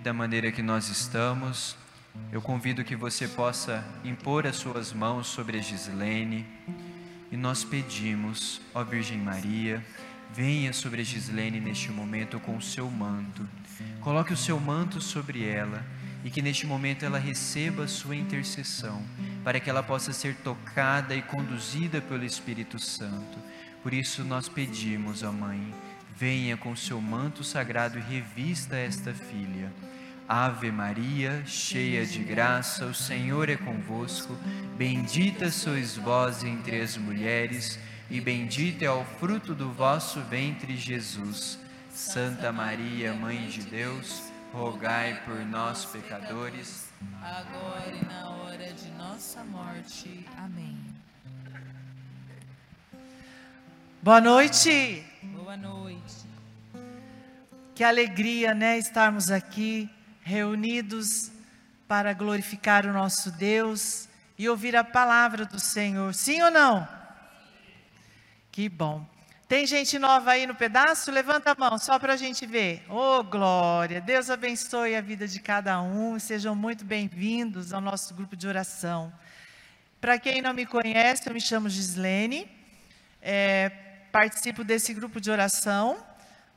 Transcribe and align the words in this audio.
e 0.00 0.02
da 0.02 0.14
maneira 0.14 0.50
que 0.50 0.62
nós 0.62 0.88
estamos, 0.88 1.76
eu 2.32 2.40
convido 2.40 2.82
que 2.82 2.96
você 2.96 3.28
possa 3.28 3.84
impor 4.02 4.46
as 4.46 4.56
suas 4.56 4.94
mãos 4.94 5.26
sobre 5.26 5.58
a 5.58 5.60
Gislene 5.60 6.46
e 7.30 7.36
nós 7.36 7.64
pedimos, 7.64 8.62
ó 8.74 8.82
Virgem 8.82 9.18
Maria, 9.18 9.84
venha 10.32 10.72
sobre 10.72 11.02
a 11.02 11.04
Gislene 11.04 11.60
neste 11.60 11.92
momento 11.92 12.40
com 12.40 12.56
o 12.56 12.62
seu 12.62 12.90
manto. 12.90 13.46
Coloque 14.00 14.32
o 14.32 14.38
seu 14.38 14.58
manto 14.58 15.02
sobre 15.02 15.46
ela 15.46 15.84
e 16.24 16.30
que 16.30 16.40
neste 16.40 16.66
momento 16.66 17.04
ela 17.04 17.18
receba 17.18 17.84
a 17.84 17.88
sua 17.88 18.16
intercessão, 18.16 19.02
para 19.44 19.60
que 19.60 19.68
ela 19.68 19.82
possa 19.82 20.14
ser 20.14 20.34
tocada 20.36 21.14
e 21.14 21.20
conduzida 21.20 22.00
pelo 22.00 22.24
Espírito 22.24 22.78
Santo. 22.78 23.38
Por 23.82 23.92
isso 23.92 24.24
nós 24.24 24.48
pedimos, 24.48 25.22
ó 25.22 25.30
Mãe, 25.30 25.74
venha 26.20 26.54
com 26.54 26.76
seu 26.76 27.00
manto 27.00 27.42
sagrado 27.42 27.98
e 27.98 28.02
revista 28.02 28.76
esta 28.76 29.14
filha. 29.14 29.72
Ave 30.28 30.70
Maria, 30.70 31.42
cheia 31.46 32.04
de 32.04 32.22
graça, 32.22 32.84
o 32.84 32.92
Senhor 32.92 33.48
é 33.48 33.56
convosco. 33.56 34.36
Bendita 34.76 35.50
sois 35.50 35.96
vós 35.96 36.44
entre 36.44 36.78
as 36.78 36.98
mulheres, 36.98 37.78
e 38.10 38.20
bendito 38.20 38.82
é 38.82 38.90
o 38.90 39.02
fruto 39.02 39.54
do 39.54 39.72
vosso 39.72 40.20
ventre, 40.20 40.76
Jesus. 40.76 41.58
Santa 41.90 42.52
Maria, 42.52 43.14
Mãe 43.14 43.48
de 43.48 43.62
Deus, 43.62 44.30
rogai 44.52 45.22
por 45.24 45.38
nós, 45.46 45.86
pecadores, 45.86 46.90
agora 47.22 47.96
e 47.96 48.04
na 48.04 48.28
hora 48.28 48.72
de 48.74 48.90
nossa 48.90 49.42
morte. 49.42 50.26
Amém. 50.36 50.78
Boa 54.02 54.20
noite. 54.20 55.09
Boa 55.50 55.58
noite. 55.58 56.28
Que 57.74 57.82
alegria, 57.82 58.54
né, 58.54 58.78
estarmos 58.78 59.32
aqui 59.32 59.90
reunidos 60.22 61.32
para 61.88 62.12
glorificar 62.12 62.86
o 62.86 62.92
nosso 62.92 63.32
Deus 63.32 64.08
e 64.38 64.48
ouvir 64.48 64.76
a 64.76 64.84
palavra 64.84 65.44
do 65.44 65.58
Senhor. 65.58 66.14
Sim 66.14 66.40
ou 66.42 66.52
não? 66.52 66.88
Que 68.52 68.68
bom. 68.68 69.04
Tem 69.48 69.66
gente 69.66 69.98
nova 69.98 70.30
aí 70.30 70.46
no 70.46 70.54
pedaço? 70.54 71.10
Levanta 71.10 71.50
a 71.50 71.56
mão, 71.58 71.78
só 71.78 71.98
para 71.98 72.12
a 72.12 72.16
gente 72.16 72.46
ver. 72.46 72.84
Oh, 72.88 73.24
glória! 73.24 74.00
Deus 74.00 74.30
abençoe 74.30 74.94
a 74.94 75.00
vida 75.00 75.26
de 75.26 75.40
cada 75.40 75.82
um. 75.82 76.16
Sejam 76.20 76.54
muito 76.54 76.84
bem-vindos 76.84 77.72
ao 77.72 77.80
nosso 77.80 78.14
grupo 78.14 78.36
de 78.36 78.46
oração. 78.46 79.12
Para 80.00 80.16
quem 80.16 80.40
não 80.40 80.54
me 80.54 80.64
conhece, 80.64 81.28
eu 81.28 81.34
me 81.34 81.40
chamo 81.40 81.68
Gislene. 81.68 82.48
É, 83.20 83.89
participo 84.10 84.64
desse 84.64 84.92
grupo 84.92 85.20
de 85.20 85.30
oração 85.30 85.96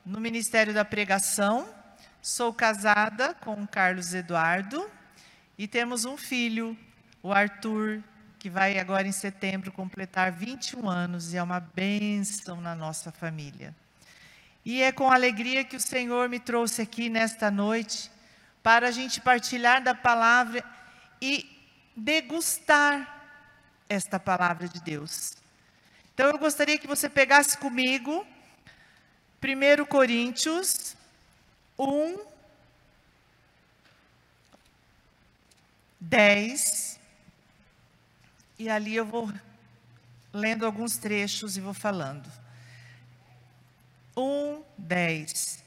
no 0.05 0.19
Ministério 0.19 0.73
da 0.73 0.83
Pregação. 0.83 1.67
Sou 2.21 2.51
casada 2.53 3.33
com 3.35 3.53
o 3.53 3.67
Carlos 3.67 4.13
Eduardo 4.13 4.89
e 5.57 5.67
temos 5.67 6.03
um 6.03 6.17
filho, 6.17 6.77
o 7.21 7.31
Arthur, 7.31 8.01
que 8.39 8.49
vai 8.49 8.79
agora 8.79 9.07
em 9.07 9.11
setembro 9.11 9.71
completar 9.71 10.31
21 10.31 10.89
anos 10.89 11.33
e 11.33 11.37
é 11.37 11.43
uma 11.43 11.59
bênção 11.59 12.59
na 12.59 12.73
nossa 12.73 13.11
família. 13.11 13.73
E 14.65 14.81
é 14.81 14.91
com 14.91 15.11
alegria 15.11 15.63
que 15.63 15.75
o 15.75 15.81
Senhor 15.81 16.27
me 16.29 16.39
trouxe 16.39 16.81
aqui 16.81 17.07
nesta 17.07 17.51
noite 17.51 18.09
para 18.63 18.87
a 18.87 18.91
gente 18.91 19.21
partilhar 19.21 19.83
da 19.83 19.93
palavra 19.93 20.63
e 21.21 21.45
degustar 21.95 23.21
esta 23.87 24.19
palavra 24.19 24.67
de 24.67 24.81
Deus. 24.81 25.42
Então 26.13 26.29
eu 26.29 26.37
gostaria 26.37 26.77
que 26.77 26.85
você 26.85 27.09
pegasse 27.09 27.57
comigo 27.57 28.23
1 29.41 29.85
Coríntios 29.85 30.95
1, 31.77 32.19
10 35.99 36.99
e 38.59 38.69
ali 38.69 38.95
eu 38.95 39.05
vou 39.05 39.33
lendo 40.31 40.65
alguns 40.65 40.97
trechos 40.97 41.57
e 41.57 41.61
vou 41.61 41.73
falando. 41.73 42.31
1, 44.15 44.63
10. 44.77 45.63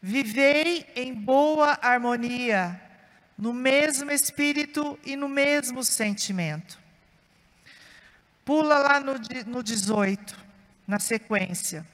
Vivei 0.01 0.85
em 0.95 1.13
boa 1.13 1.77
harmonia, 1.81 2.81
no 3.37 3.53
mesmo 3.53 4.09
espírito 4.09 4.97
e 5.05 5.15
no 5.15 5.29
mesmo 5.29 5.83
sentimento. 5.83 6.86
Pula 8.47 8.77
lá 8.77 9.01
no, 9.01 9.15
no 9.45 9.61
18, 9.61 10.33
na 10.87 10.99
sequência. 10.99 11.85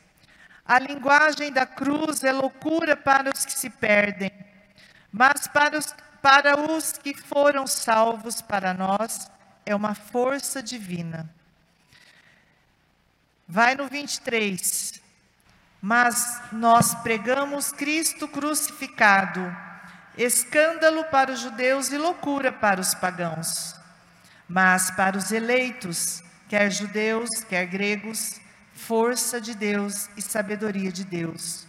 A 0.63 0.77
linguagem 0.77 1.51
da 1.51 1.65
cruz 1.65 2.23
é 2.23 2.31
loucura 2.31 2.95
para 2.95 3.31
os 3.33 3.43
que 3.43 3.53
se 3.53 3.71
perdem, 3.71 4.31
mas 5.11 5.47
para 5.47 5.79
os 5.79 5.95
para 6.21 6.57
os 6.57 6.93
que 6.93 7.13
foram 7.13 7.67
salvos, 7.67 8.41
para 8.41 8.73
nós, 8.73 9.29
é 9.65 9.75
uma 9.75 9.93
força 9.93 10.63
divina. 10.63 11.29
Vai 13.45 13.75
no 13.75 13.89
23. 13.89 15.01
Mas 15.81 16.39
nós 16.49 16.95
pregamos 16.95 17.73
Cristo 17.73 18.25
crucificado, 18.29 19.41
escândalo 20.17 21.03
para 21.05 21.33
os 21.33 21.41
judeus 21.41 21.91
e 21.91 21.97
loucura 21.97 22.53
para 22.53 22.79
os 22.79 22.93
pagãos. 22.93 23.75
Mas 24.47 24.91
para 24.91 25.17
os 25.17 25.29
eleitos, 25.29 26.23
quer 26.53 26.69
judeus, 26.69 27.43
quer 27.49 27.65
gregos, 27.65 28.39
força 28.75 29.41
de 29.41 29.55
Deus 29.55 30.07
e 30.15 30.21
sabedoria 30.21 30.91
de 30.91 31.03
Deus. 31.03 31.65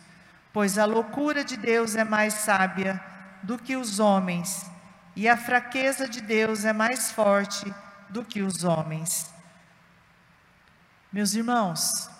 Pois 0.53 0.77
a 0.77 0.85
loucura 0.85 1.43
de 1.43 1.57
Deus 1.57 1.97
é 1.97 2.05
mais 2.05 2.35
sábia 2.35 3.03
do 3.43 3.57
que 3.57 3.77
os 3.77 3.99
homens, 3.99 4.67
e 5.17 5.27
a 5.27 5.39
fraqueza 5.39 6.07
de 6.07 6.21
Deus 6.21 6.67
é 6.67 6.75
mais 6.75 7.11
forte 7.11 7.65
do 8.11 8.23
que 8.23 8.43
os 8.43 8.63
homens. 8.63 9.33
Meus 11.11 11.33
irmãos, 11.33 12.11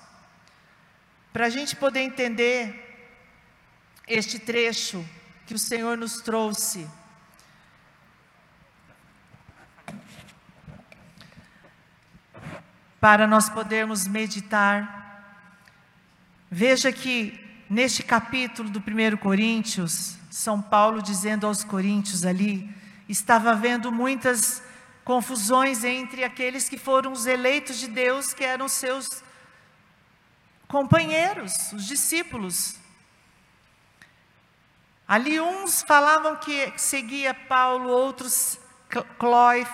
para 1.35 1.45
a 1.45 1.51
gente 1.51 1.77
poder 1.77 2.01
entender 2.01 3.13
este 4.09 4.39
trecho 4.39 5.07
que 5.47 5.53
o 5.53 5.59
Senhor 5.59 5.99
nos 5.99 6.23
trouxe, 6.23 6.89
para 13.05 13.27
nós 13.27 13.51
podermos 13.51 14.09
meditar, 14.09 15.23
veja 16.51 16.91
que 16.91 17.39
neste 17.69 18.03
capítulo 18.03 18.71
do 18.71 18.79
1 18.79 19.19
Coríntios, 19.19 20.17
São 20.31 20.63
Paulo 20.63 21.03
dizendo 21.03 21.47
aos 21.47 21.63
Coríntios 21.63 22.25
ali, 22.25 22.75
estava 23.07 23.51
havendo 23.51 23.93
muitas 23.93 24.63
confusões 25.05 25.85
entre 25.85 26.25
aqueles 26.25 26.67
que 26.67 26.79
foram 26.79 27.13
os 27.13 27.27
eleitos 27.27 27.77
de 27.77 27.89
Deus, 27.89 28.33
que 28.33 28.43
eram 28.43 28.69
seus 28.69 29.23
companheiros, 30.67 31.75
os 31.75 31.85
discípulos. 31.85 32.77
Ali 35.07 35.39
uns 35.39 35.83
falavam 35.83 36.37
que 36.37 36.73
seguia 36.79 37.35
Paulo, 37.35 37.91
outros 37.91 38.59
Clói, 39.19 39.67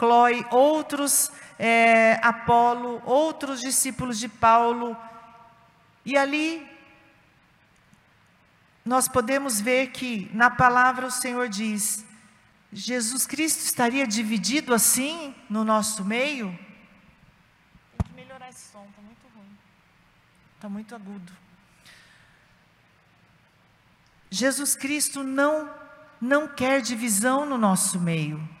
Clói 0.00 0.46
outros 0.50 1.30
é, 1.58 2.18
Apolo, 2.22 3.02
outros 3.04 3.60
discípulos 3.60 4.18
de 4.18 4.30
Paulo. 4.30 4.96
E 6.06 6.16
ali 6.16 6.66
nós 8.82 9.08
podemos 9.08 9.60
ver 9.60 9.88
que 9.88 10.30
na 10.32 10.48
palavra 10.48 11.06
o 11.06 11.10
Senhor 11.10 11.50
diz: 11.50 12.02
Jesus 12.72 13.26
Cristo 13.26 13.62
estaria 13.62 14.06
dividido 14.06 14.72
assim 14.72 15.34
no 15.50 15.64
nosso 15.64 16.02
meio? 16.02 16.48
Tem 17.98 18.06
que 18.06 18.14
melhorar 18.14 18.48
esse 18.48 18.72
som, 18.72 18.86
está 18.88 19.02
muito 19.02 19.26
ruim. 19.36 19.58
Está 20.56 20.68
muito 20.70 20.94
agudo. 20.94 21.30
Jesus 24.30 24.74
Cristo 24.74 25.22
não 25.22 25.70
não 26.18 26.48
quer 26.48 26.80
divisão 26.80 27.44
no 27.44 27.58
nosso 27.58 28.00
meio. 28.00 28.59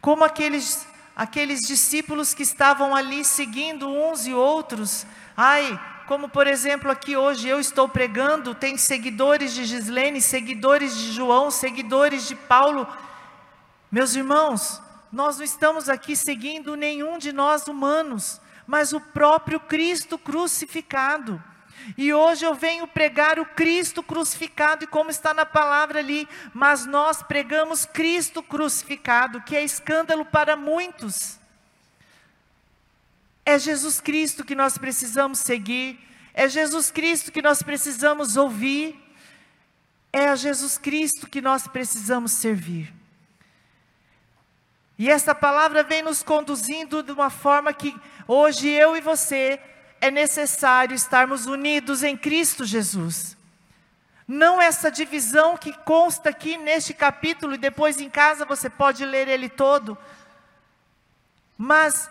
Como 0.00 0.24
aqueles 0.24 0.86
aqueles 1.20 1.60
discípulos 1.60 2.32
que 2.32 2.42
estavam 2.42 2.96
ali 2.96 3.26
seguindo 3.26 3.86
uns 3.86 4.26
e 4.26 4.32
outros. 4.32 5.04
Ai, 5.36 5.78
como 6.06 6.30
por 6.30 6.46
exemplo 6.46 6.90
aqui 6.90 7.14
hoje 7.14 7.46
eu 7.46 7.60
estou 7.60 7.86
pregando, 7.88 8.54
tem 8.54 8.78
seguidores 8.78 9.52
de 9.52 9.66
Gislene, 9.66 10.20
seguidores 10.20 10.96
de 10.96 11.12
João, 11.12 11.50
seguidores 11.50 12.26
de 12.26 12.34
Paulo. 12.34 12.88
Meus 13.92 14.14
irmãos, 14.14 14.80
nós 15.12 15.36
não 15.36 15.44
estamos 15.44 15.90
aqui 15.90 16.16
seguindo 16.16 16.74
nenhum 16.74 17.18
de 17.18 17.32
nós 17.32 17.68
humanos, 17.68 18.40
mas 18.66 18.94
o 18.94 19.00
próprio 19.00 19.60
Cristo 19.60 20.16
crucificado. 20.16 21.42
E 21.96 22.12
hoje 22.12 22.44
eu 22.44 22.54
venho 22.54 22.86
pregar 22.86 23.38
o 23.38 23.46
Cristo 23.46 24.02
crucificado, 24.02 24.84
e 24.84 24.86
como 24.86 25.10
está 25.10 25.32
na 25.34 25.46
palavra 25.46 25.98
ali, 25.98 26.28
mas 26.52 26.86
nós 26.86 27.22
pregamos 27.22 27.84
Cristo 27.84 28.42
crucificado, 28.42 29.40
que 29.42 29.56
é 29.56 29.62
escândalo 29.62 30.24
para 30.24 30.56
muitos. 30.56 31.38
É 33.44 33.58
Jesus 33.58 34.00
Cristo 34.00 34.44
que 34.44 34.54
nós 34.54 34.78
precisamos 34.78 35.38
seguir, 35.38 35.98
é 36.34 36.48
Jesus 36.48 36.90
Cristo 36.90 37.32
que 37.32 37.42
nós 37.42 37.62
precisamos 37.62 38.36
ouvir, 38.36 38.98
é 40.12 40.28
a 40.28 40.36
Jesus 40.36 40.78
Cristo 40.78 41.28
que 41.28 41.40
nós 41.40 41.66
precisamos 41.66 42.32
servir. 42.32 42.92
E 44.98 45.08
essa 45.08 45.34
palavra 45.34 45.82
vem 45.82 46.02
nos 46.02 46.22
conduzindo 46.22 47.02
de 47.02 47.10
uma 47.10 47.30
forma 47.30 47.72
que 47.72 47.96
hoje 48.28 48.68
eu 48.68 48.94
e 48.94 49.00
você 49.00 49.58
é 50.00 50.10
necessário 50.10 50.94
estarmos 50.94 51.46
unidos 51.46 52.02
em 52.02 52.16
Cristo 52.16 52.64
Jesus. 52.64 53.36
Não 54.26 54.60
essa 54.60 54.90
divisão 54.90 55.56
que 55.56 55.72
consta 55.72 56.30
aqui 56.30 56.56
neste 56.56 56.94
capítulo, 56.94 57.54
e 57.54 57.58
depois 57.58 58.00
em 58.00 58.08
casa 58.08 58.44
você 58.44 58.70
pode 58.70 59.04
ler 59.04 59.28
ele 59.28 59.48
todo, 59.48 59.98
mas 61.58 62.08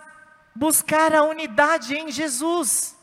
buscar 0.54 1.14
a 1.14 1.24
unidade 1.24 1.96
em 1.96 2.12
Jesus, 2.12 2.96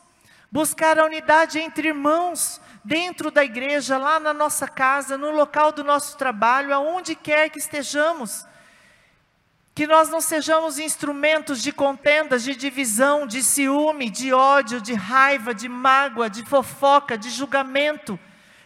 buscar 0.53 0.99
a 0.99 1.05
unidade 1.05 1.59
entre 1.59 1.89
irmãos, 1.89 2.61
dentro 2.85 3.31
da 3.31 3.45
igreja, 3.45 3.99
lá 3.99 4.21
na 4.21 4.33
nossa 4.33 4.69
casa, 4.69 5.19
no 5.19 5.31
local 5.31 5.73
do 5.73 5.83
nosso 5.83 6.17
trabalho, 6.17 6.73
aonde 6.73 7.17
quer 7.17 7.51
que 7.51 7.59
estejamos 7.59 8.47
que 9.77 9.87
nós 9.87 10.09
não 10.09 10.23
sejamos 10.23 10.79
instrumentos 10.79 11.63
de 11.63 11.71
contendas, 11.71 12.43
de 12.43 12.57
divisão, 12.57 13.27
de 13.27 13.43
ciúme, 13.43 14.09
de 14.09 14.33
ódio, 14.33 14.81
de 14.81 14.95
raiva, 14.95 15.53
de 15.53 15.69
mágoa, 15.69 16.31
de 16.31 16.43
fofoca, 16.47 17.19
de 17.19 17.29
julgamento, 17.29 18.19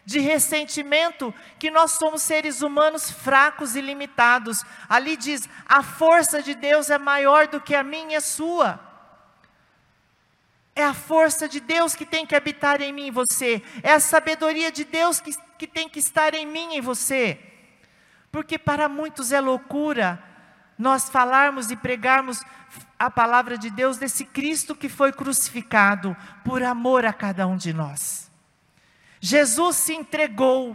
de 0.05 0.21
ressentimento, 0.21 1.35
que 1.59 1.69
nós 1.69 1.91
somos 1.91 2.23
seres 2.23 2.63
humanos 2.63 3.11
fracos 3.11 3.75
e 3.75 3.81
limitados. 3.81 4.65
Ali 4.89 5.17
diz: 5.17 5.49
a 5.67 5.83
força 5.83 6.41
de 6.41 6.55
Deus 6.55 6.91
é 6.91 6.97
maior 6.97 7.49
do 7.49 7.61
que 7.61 7.75
a 7.75 7.83
minha 7.83 8.13
e 8.13 8.15
a 8.15 8.21
sua. 8.21 8.79
É 10.77 10.85
a 10.85 10.95
força 10.95 11.49
de 11.49 11.59
Deus 11.59 11.97
que 11.97 12.07
tem 12.07 12.25
que 12.25 12.37
habitar 12.37 12.81
em 12.81 12.93
mim 12.93 13.09
e 13.09 13.11
você. 13.11 13.61
É 13.83 13.95
a 13.95 13.99
sabedoria 14.01 14.71
de 14.71 14.85
Deus 14.85 15.19
que, 15.19 15.33
que 15.59 15.67
tem 15.67 15.89
que 15.89 15.99
estar 15.99 16.35
em 16.35 16.47
mim 16.47 16.77
e 16.77 16.81
você. 16.81 17.37
Porque 18.31 18.57
para 18.57 18.89
muitos 18.89 19.33
é 19.33 19.41
loucura 19.41 20.30
nós 20.81 21.11
falarmos 21.11 21.71
e 21.71 21.77
pregarmos 21.77 22.43
a 22.99 23.11
palavra 23.11 23.59
de 23.59 23.69
Deus 23.69 23.99
desse 23.99 24.25
Cristo 24.25 24.75
que 24.75 24.89
foi 24.89 25.13
crucificado 25.13 26.17
por 26.43 26.63
amor 26.63 27.05
a 27.05 27.13
cada 27.13 27.47
um 27.47 27.55
de 27.55 27.71
nós. 27.71 28.31
Jesus 29.21 29.77
se 29.77 29.93
entregou, 29.93 30.75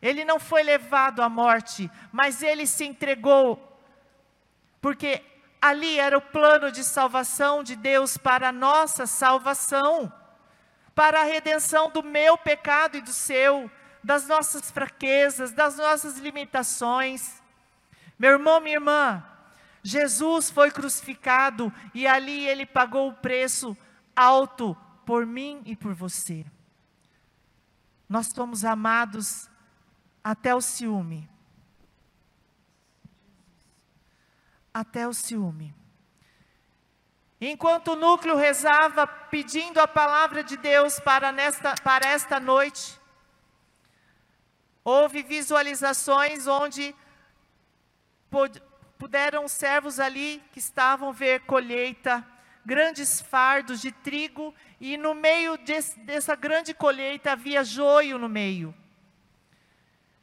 ele 0.00 0.24
não 0.24 0.38
foi 0.38 0.62
levado 0.62 1.22
à 1.22 1.28
morte, 1.28 1.90
mas 2.12 2.40
ele 2.40 2.68
se 2.68 2.84
entregou, 2.84 3.76
porque 4.80 5.20
ali 5.60 5.98
era 5.98 6.16
o 6.16 6.22
plano 6.22 6.70
de 6.70 6.84
salvação 6.84 7.64
de 7.64 7.74
Deus 7.74 8.16
para 8.16 8.50
a 8.50 8.52
nossa 8.52 9.08
salvação, 9.08 10.12
para 10.94 11.22
a 11.22 11.24
redenção 11.24 11.90
do 11.90 12.00
meu 12.00 12.38
pecado 12.38 12.96
e 12.96 13.00
do 13.00 13.12
seu, 13.12 13.68
das 14.04 14.28
nossas 14.28 14.70
fraquezas, 14.70 15.50
das 15.50 15.76
nossas 15.76 16.16
limitações. 16.16 17.39
Meu 18.20 18.32
irmão, 18.32 18.60
minha 18.60 18.76
irmã, 18.76 19.24
Jesus 19.82 20.50
foi 20.50 20.70
crucificado 20.70 21.72
e 21.94 22.06
ali 22.06 22.46
ele 22.46 22.66
pagou 22.66 23.08
o 23.08 23.14
preço 23.14 23.74
alto 24.14 24.76
por 25.06 25.24
mim 25.24 25.62
e 25.64 25.74
por 25.74 25.94
você. 25.94 26.44
Nós 28.06 28.26
somos 28.26 28.62
amados 28.62 29.48
até 30.22 30.54
o 30.54 30.60
ciúme. 30.60 31.30
Até 34.74 35.08
o 35.08 35.14
ciúme. 35.14 35.74
Enquanto 37.40 37.92
o 37.92 37.96
núcleo 37.96 38.36
rezava 38.36 39.06
pedindo 39.06 39.80
a 39.80 39.88
palavra 39.88 40.44
de 40.44 40.58
Deus 40.58 41.00
para, 41.00 41.32
nesta, 41.32 41.74
para 41.76 42.06
esta 42.06 42.38
noite, 42.38 43.00
houve 44.84 45.22
visualizações 45.22 46.46
onde 46.46 46.94
puderam 48.98 49.44
os 49.44 49.52
servos 49.52 49.98
ali 49.98 50.42
que 50.52 50.58
estavam 50.58 51.12
ver 51.12 51.40
colheita, 51.40 52.24
grandes 52.64 53.20
fardos 53.20 53.80
de 53.80 53.90
trigo, 53.90 54.54
e 54.80 54.96
no 54.96 55.14
meio 55.14 55.58
dessa 56.04 56.34
grande 56.34 56.72
colheita 56.72 57.32
havia 57.32 57.64
joio 57.64 58.18
no 58.18 58.28
meio. 58.28 58.74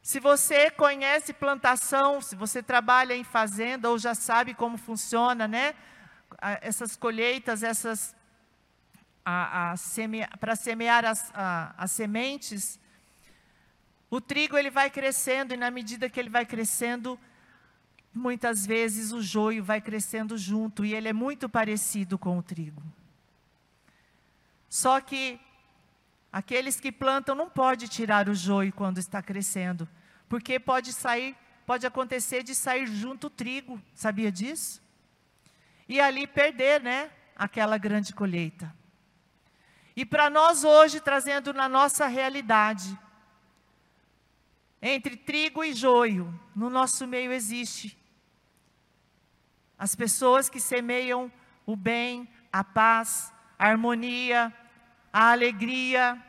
Se 0.02 0.18
você 0.18 0.70
conhece 0.70 1.32
plantação, 1.32 2.20
se 2.20 2.34
você 2.34 2.62
trabalha 2.62 3.14
em 3.14 3.24
fazenda 3.24 3.90
ou 3.90 3.98
já 3.98 4.14
sabe 4.14 4.54
como 4.54 4.78
funciona, 4.78 5.46
né? 5.46 5.74
Essas 6.62 6.96
colheitas, 6.96 7.62
essas 7.62 8.16
seme, 9.76 10.26
para 10.40 10.56
semear 10.56 11.04
as, 11.04 11.30
a, 11.34 11.74
as 11.76 11.90
sementes, 11.90 12.80
o 14.10 14.20
trigo 14.20 14.56
ele 14.56 14.70
vai 14.70 14.88
crescendo 14.88 15.52
e 15.52 15.56
na 15.56 15.70
medida 15.70 16.08
que 16.08 16.18
ele 16.18 16.30
vai 16.30 16.46
crescendo, 16.46 17.18
muitas 18.14 18.66
vezes 18.66 19.12
o 19.12 19.22
joio 19.22 19.62
vai 19.62 19.80
crescendo 19.80 20.36
junto 20.36 20.84
e 20.84 20.94
ele 20.94 21.08
é 21.08 21.12
muito 21.12 21.48
parecido 21.48 22.18
com 22.18 22.38
o 22.38 22.42
trigo. 22.42 22.82
Só 24.68 25.00
que 25.00 25.40
aqueles 26.32 26.78
que 26.78 26.92
plantam 26.92 27.34
não 27.34 27.48
pode 27.48 27.88
tirar 27.88 28.28
o 28.28 28.34
joio 28.34 28.72
quando 28.72 28.98
está 28.98 29.22
crescendo, 29.22 29.88
porque 30.28 30.58
pode 30.58 30.92
sair, 30.92 31.36
pode 31.64 31.86
acontecer 31.86 32.42
de 32.42 32.54
sair 32.54 32.86
junto 32.86 33.28
o 33.28 33.30
trigo, 33.30 33.80
sabia 33.94 34.30
disso? 34.30 34.82
E 35.88 36.00
ali 36.00 36.26
perder, 36.26 36.82
né, 36.82 37.10
aquela 37.34 37.78
grande 37.78 38.12
colheita. 38.12 38.74
E 39.96 40.04
para 40.04 40.28
nós 40.28 40.64
hoje, 40.64 41.00
trazendo 41.00 41.52
na 41.52 41.68
nossa 41.68 42.06
realidade, 42.06 42.96
entre 44.80 45.16
trigo 45.16 45.64
e 45.64 45.72
joio, 45.72 46.32
no 46.54 46.70
nosso 46.70 47.06
meio 47.06 47.32
existe 47.32 47.98
as 49.78 49.94
pessoas 49.94 50.48
que 50.48 50.58
semeiam 50.58 51.30
o 51.64 51.76
bem, 51.76 52.28
a 52.52 52.64
paz, 52.64 53.32
a 53.58 53.66
harmonia, 53.66 54.52
a 55.12 55.30
alegria, 55.30 56.20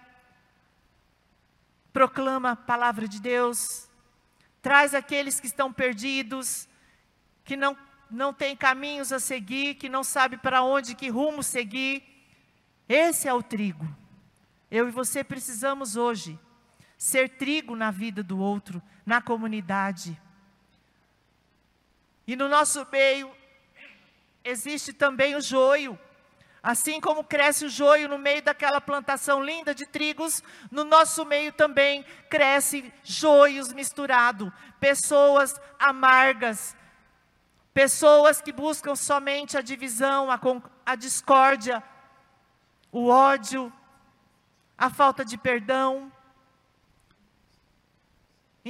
proclama 1.91 2.51
a 2.51 2.55
palavra 2.55 3.07
de 3.07 3.19
Deus, 3.19 3.89
traz 4.61 4.93
aqueles 4.93 5.39
que 5.39 5.47
estão 5.47 5.73
perdidos, 5.73 6.67
que 7.43 7.57
não, 7.57 7.75
não 8.11 8.33
têm 8.33 8.55
caminhos 8.55 9.11
a 9.11 9.19
seguir, 9.19 9.75
que 9.75 9.89
não 9.89 10.03
sabe 10.03 10.37
para 10.37 10.61
onde, 10.61 10.95
que 10.95 11.09
rumo 11.09 11.41
seguir. 11.41 12.03
Esse 12.87 13.27
é 13.27 13.33
o 13.33 13.41
trigo. 13.41 13.87
Eu 14.69 14.87
e 14.87 14.91
você 14.91 15.23
precisamos 15.23 15.95
hoje 15.95 16.39
ser 16.97 17.29
trigo 17.29 17.75
na 17.75 17.89
vida 17.89 18.21
do 18.21 18.37
outro, 18.37 18.81
na 19.05 19.21
comunidade. 19.21 20.19
E 22.27 22.35
no 22.35 22.47
nosso 22.47 22.85
meio 22.91 23.38
existe 24.43 24.93
também 24.93 25.35
o 25.35 25.41
joio. 25.41 25.97
Assim 26.61 26.99
como 26.99 27.23
cresce 27.23 27.65
o 27.65 27.69
joio 27.69 28.09
no 28.09 28.17
meio 28.17 28.41
daquela 28.41 28.81
plantação 28.81 29.41
linda 29.41 29.73
de 29.73 29.85
trigos, 29.85 30.43
no 30.69 30.83
nosso 30.83 31.23
meio 31.25 31.53
também 31.53 32.03
cresce 32.29 32.93
joios 33.01 33.71
misturados, 33.71 34.51
pessoas 34.77 35.59
amargas, 35.79 36.75
pessoas 37.73 38.41
que 38.41 38.51
buscam 38.51 38.93
somente 38.93 39.57
a 39.57 39.61
divisão, 39.61 40.29
a, 40.29 40.37
a 40.85 40.95
discórdia, 40.95 41.81
o 42.91 43.07
ódio, 43.07 43.71
a 44.77 44.89
falta 44.89 45.23
de 45.23 45.37
perdão. 45.37 46.11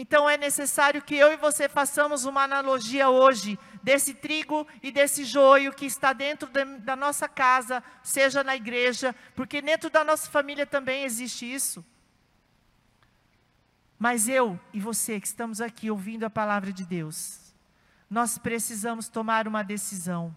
Então 0.01 0.29
é 0.29 0.37
necessário 0.37 1.01
que 1.01 1.13
eu 1.13 1.33
e 1.33 1.35
você 1.35 1.67
façamos 1.67 2.23
uma 2.23 2.43
analogia 2.43 3.09
hoje 3.09 3.59
desse 3.83 4.13
trigo 4.13 4.65
e 4.81 4.93
desse 4.93 5.25
joio 5.25 5.73
que 5.73 5.85
está 5.85 6.13
dentro 6.13 6.47
de, 6.47 6.63
da 6.77 6.95
nossa 6.95 7.27
casa, 7.27 7.83
seja 8.01 8.41
na 8.41 8.55
igreja, 8.55 9.13
porque 9.35 9.61
dentro 9.61 9.89
da 9.89 10.01
nossa 10.01 10.29
família 10.29 10.65
também 10.65 11.03
existe 11.03 11.53
isso. 11.53 11.85
Mas 13.99 14.29
eu 14.29 14.57
e 14.71 14.79
você 14.79 15.19
que 15.19 15.27
estamos 15.27 15.59
aqui 15.59 15.91
ouvindo 15.91 16.23
a 16.23 16.29
palavra 16.29 16.71
de 16.71 16.85
Deus, 16.85 17.53
nós 18.09 18.37
precisamos 18.37 19.09
tomar 19.09 19.49
uma 19.49 19.65
decisão. 19.65 20.33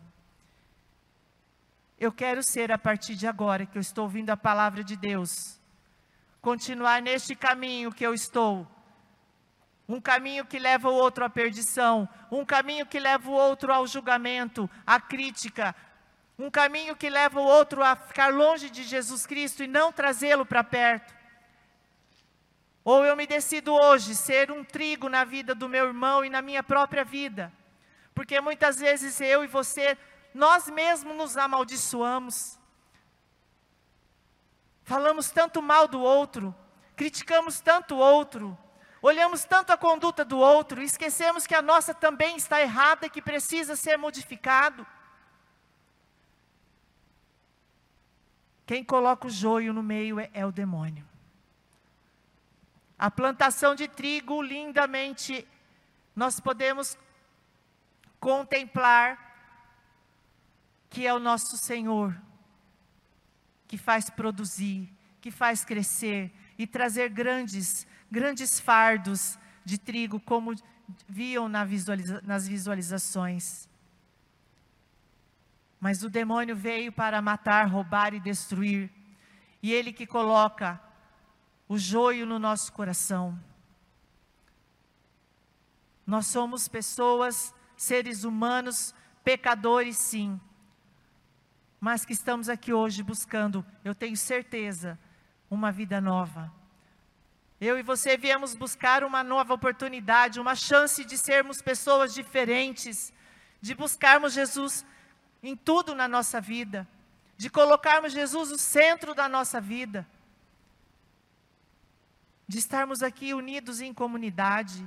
Eu 2.00 2.10
quero 2.10 2.42
ser 2.42 2.72
a 2.72 2.78
partir 2.78 3.14
de 3.14 3.28
agora 3.28 3.64
que 3.64 3.78
eu 3.78 3.80
estou 3.80 4.02
ouvindo 4.02 4.30
a 4.30 4.36
palavra 4.36 4.82
de 4.82 4.96
Deus, 4.96 5.56
continuar 6.40 7.00
neste 7.00 7.36
caminho 7.36 7.92
que 7.92 8.04
eu 8.04 8.12
estou 8.12 8.68
um 9.92 10.00
caminho 10.00 10.46
que 10.46 10.58
leva 10.58 10.88
o 10.88 10.94
outro 10.94 11.22
à 11.22 11.28
perdição, 11.28 12.08
um 12.30 12.46
caminho 12.46 12.86
que 12.86 12.98
leva 12.98 13.28
o 13.28 13.34
outro 13.34 13.70
ao 13.70 13.86
julgamento, 13.86 14.68
à 14.86 14.98
crítica, 14.98 15.76
um 16.38 16.50
caminho 16.50 16.96
que 16.96 17.10
leva 17.10 17.38
o 17.38 17.44
outro 17.44 17.82
a 17.82 17.94
ficar 17.94 18.32
longe 18.32 18.70
de 18.70 18.84
Jesus 18.84 19.26
Cristo 19.26 19.62
e 19.62 19.66
não 19.66 19.92
trazê-lo 19.92 20.46
para 20.46 20.64
perto. 20.64 21.14
Ou 22.82 23.04
eu 23.04 23.14
me 23.14 23.26
decido 23.26 23.74
hoje 23.74 24.14
ser 24.14 24.50
um 24.50 24.64
trigo 24.64 25.10
na 25.10 25.24
vida 25.24 25.54
do 25.54 25.68
meu 25.68 25.84
irmão 25.84 26.24
e 26.24 26.30
na 26.30 26.40
minha 26.40 26.62
própria 26.62 27.04
vida, 27.04 27.52
porque 28.14 28.40
muitas 28.40 28.78
vezes 28.78 29.20
eu 29.20 29.44
e 29.44 29.46
você, 29.46 29.98
nós 30.32 30.70
mesmos 30.70 31.14
nos 31.14 31.36
amaldiçoamos, 31.36 32.58
falamos 34.84 35.30
tanto 35.30 35.60
mal 35.60 35.86
do 35.86 36.00
outro, 36.00 36.54
criticamos 36.96 37.60
tanto 37.60 37.96
o 37.96 37.98
outro, 37.98 38.58
Olhamos 39.02 39.44
tanto 39.44 39.72
a 39.72 39.76
conduta 39.76 40.24
do 40.24 40.38
outro 40.38 40.80
esquecemos 40.80 41.44
que 41.44 41.56
a 41.56 41.60
nossa 41.60 41.92
também 41.92 42.36
está 42.36 42.60
errada 42.60 43.06
e 43.06 43.10
que 43.10 43.20
precisa 43.20 43.74
ser 43.74 43.96
modificado. 43.96 44.86
Quem 48.64 48.84
coloca 48.84 49.26
o 49.26 49.30
joio 49.30 49.72
no 49.72 49.82
meio 49.82 50.20
é, 50.20 50.30
é 50.32 50.46
o 50.46 50.52
demônio. 50.52 51.04
A 52.96 53.10
plantação 53.10 53.74
de 53.74 53.88
trigo, 53.88 54.40
lindamente, 54.40 55.48
nós 56.14 56.38
podemos 56.38 56.96
contemplar 58.20 59.18
que 60.88 61.04
é 61.04 61.12
o 61.12 61.18
nosso 61.18 61.56
Senhor, 61.56 62.16
que 63.66 63.76
faz 63.76 64.08
produzir, 64.08 64.88
que 65.20 65.32
faz 65.32 65.64
crescer 65.64 66.32
e 66.56 66.68
trazer 66.68 67.08
grandes 67.08 67.84
grandes 68.12 68.60
fardos 68.60 69.38
de 69.64 69.78
trigo, 69.78 70.20
como 70.20 70.54
viam 71.08 71.48
na 71.48 71.64
visualiza 71.64 72.20
nas 72.22 72.46
visualizações. 72.46 73.66
Mas 75.80 76.04
o 76.04 76.10
demônio 76.10 76.54
veio 76.54 76.92
para 76.92 77.22
matar, 77.22 77.66
roubar 77.66 78.12
e 78.12 78.20
destruir. 78.20 78.90
E 79.62 79.72
ele 79.72 79.94
que 79.94 80.06
coloca 80.06 80.78
o 81.66 81.78
joio 81.78 82.26
no 82.26 82.38
nosso 82.38 82.70
coração. 82.74 83.42
Nós 86.06 86.26
somos 86.26 86.68
pessoas, 86.68 87.54
seres 87.76 88.24
humanos, 88.24 88.94
pecadores 89.24 89.96
sim, 89.96 90.38
mas 91.80 92.04
que 92.04 92.12
estamos 92.12 92.48
aqui 92.48 92.72
hoje 92.72 93.02
buscando, 93.02 93.64
eu 93.82 93.94
tenho 93.94 94.16
certeza, 94.16 94.98
uma 95.48 95.72
vida 95.72 96.00
nova 96.00 96.61
eu 97.64 97.78
e 97.78 97.82
você 97.82 98.16
viemos 98.16 98.56
buscar 98.56 99.04
uma 99.04 99.22
nova 99.22 99.54
oportunidade, 99.54 100.40
uma 100.40 100.56
chance 100.56 101.04
de 101.04 101.16
sermos 101.16 101.62
pessoas 101.62 102.12
diferentes, 102.12 103.12
de 103.60 103.72
buscarmos 103.72 104.32
Jesus 104.32 104.84
em 105.40 105.54
tudo 105.54 105.94
na 105.94 106.08
nossa 106.08 106.40
vida, 106.40 106.88
de 107.36 107.48
colocarmos 107.48 108.12
Jesus 108.12 108.50
no 108.50 108.58
centro 108.58 109.14
da 109.14 109.28
nossa 109.28 109.60
vida, 109.60 110.04
de 112.48 112.58
estarmos 112.58 113.00
aqui 113.00 113.32
unidos 113.32 113.80
em 113.80 113.94
comunidade. 113.94 114.84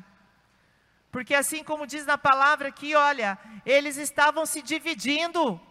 Porque 1.14 1.34
assim 1.34 1.64
como 1.64 1.88
diz 1.88 2.06
na 2.06 2.18
palavra 2.18 2.68
aqui, 2.68 2.94
olha, 2.94 3.40
eles 3.66 3.96
estavam 3.96 4.46
se 4.46 4.62
dividindo. 4.62 5.62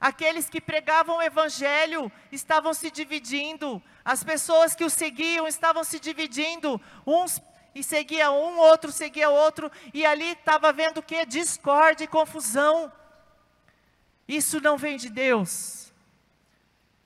Aqueles 0.00 0.48
que 0.48 0.60
pregavam 0.60 1.16
o 1.16 1.22
evangelho 1.22 2.12
estavam 2.30 2.74
se 2.74 2.90
dividindo, 2.90 3.82
as 4.04 4.22
pessoas 4.22 4.74
que 4.74 4.84
o 4.84 4.90
seguiam 4.90 5.48
estavam 5.48 5.82
se 5.82 5.98
dividindo, 5.98 6.80
uns 7.06 7.40
e 7.74 7.82
seguia 7.82 8.30
um, 8.30 8.58
outro 8.58 8.90
seguia 8.90 9.28
outro, 9.28 9.70
e 9.92 10.06
ali 10.06 10.30
estava 10.32 10.72
vendo 10.72 10.98
o 10.98 11.02
que? 11.02 11.26
Discórdia 11.26 12.04
e 12.04 12.08
confusão. 12.08 12.90
Isso 14.26 14.60
não 14.60 14.78
vem 14.78 14.96
de 14.96 15.10
Deus. 15.10 15.92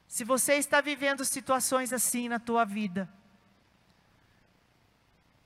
Se 0.06 0.25
você 0.25 0.54
está 0.54 0.80
vivendo 0.80 1.25
situações 1.25 1.92
assim 1.92 2.28
na 2.28 2.38
tua 2.38 2.64
vida, 2.64 3.09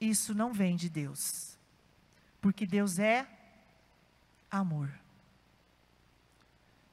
isso 0.00 0.34
não 0.34 0.52
vem 0.52 0.76
de 0.76 0.88
Deus. 0.88 1.58
Porque 2.40 2.66
Deus 2.66 2.98
é 2.98 3.26
amor. 4.50 4.90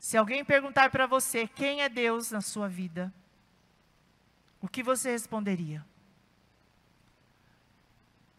Se 0.01 0.17
alguém 0.17 0.43
perguntar 0.43 0.89
para 0.89 1.05
você 1.05 1.47
quem 1.47 1.83
é 1.83 1.87
Deus 1.87 2.31
na 2.31 2.41
sua 2.41 2.67
vida, 2.67 3.13
o 4.59 4.67
que 4.67 4.81
você 4.81 5.11
responderia? 5.11 5.85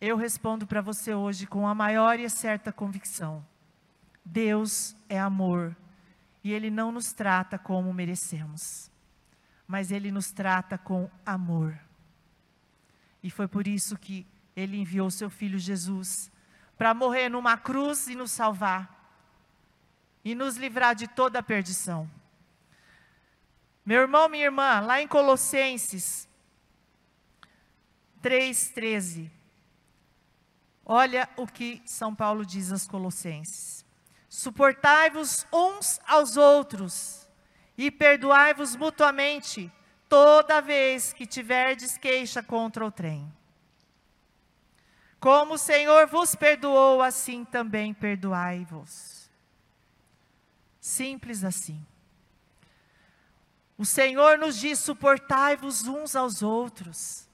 Eu 0.00 0.16
respondo 0.16 0.66
para 0.66 0.80
você 0.80 1.14
hoje 1.14 1.46
com 1.46 1.68
a 1.68 1.72
maior 1.72 2.18
e 2.18 2.28
certa 2.28 2.72
convicção: 2.72 3.46
Deus 4.24 4.96
é 5.08 5.20
amor 5.20 5.76
e 6.42 6.52
Ele 6.52 6.68
não 6.68 6.90
nos 6.90 7.12
trata 7.12 7.56
como 7.56 7.94
merecemos, 7.94 8.90
mas 9.64 9.92
Ele 9.92 10.10
nos 10.10 10.32
trata 10.32 10.76
com 10.76 11.08
amor. 11.24 11.78
E 13.22 13.30
foi 13.30 13.46
por 13.46 13.68
isso 13.68 13.96
que 13.96 14.26
Ele 14.56 14.78
enviou 14.78 15.12
seu 15.12 15.30
Filho 15.30 15.60
Jesus 15.60 16.28
para 16.76 16.92
morrer 16.92 17.28
numa 17.28 17.56
cruz 17.56 18.08
e 18.08 18.16
nos 18.16 18.32
salvar 18.32 19.01
e 20.24 20.34
nos 20.34 20.56
livrar 20.56 20.94
de 20.94 21.08
toda 21.08 21.38
a 21.38 21.42
perdição. 21.42 22.08
Meu 23.84 24.02
irmão, 24.02 24.28
minha 24.28 24.44
irmã, 24.44 24.80
lá 24.80 25.02
em 25.02 25.08
Colossenses 25.08 26.28
3,13, 28.22 29.28
olha 30.86 31.28
o 31.36 31.46
que 31.46 31.82
São 31.84 32.14
Paulo 32.14 32.46
diz 32.46 32.70
aos 32.70 32.86
Colossenses: 32.86 33.84
Suportai-vos 34.28 35.46
uns 35.52 36.00
aos 36.06 36.36
outros 36.36 37.28
e 37.76 37.90
perdoai-vos 37.90 38.76
mutuamente 38.76 39.70
toda 40.08 40.60
vez 40.60 41.12
que 41.12 41.26
tiverdes 41.26 41.98
queixa 41.98 42.42
contra 42.42 42.84
o 42.84 42.92
trem. 42.92 43.32
Como 45.18 45.54
o 45.54 45.58
Senhor 45.58 46.06
vos 46.06 46.34
perdoou, 46.34 47.02
assim 47.02 47.44
também 47.44 47.94
perdoai-vos. 47.94 49.11
Simples 50.82 51.44
assim. 51.44 51.80
O 53.78 53.84
Senhor 53.84 54.36
nos 54.36 54.58
diz: 54.58 54.80
suportai-vos 54.80 55.86
uns 55.86 56.16
aos 56.16 56.42
outros. 56.42 57.28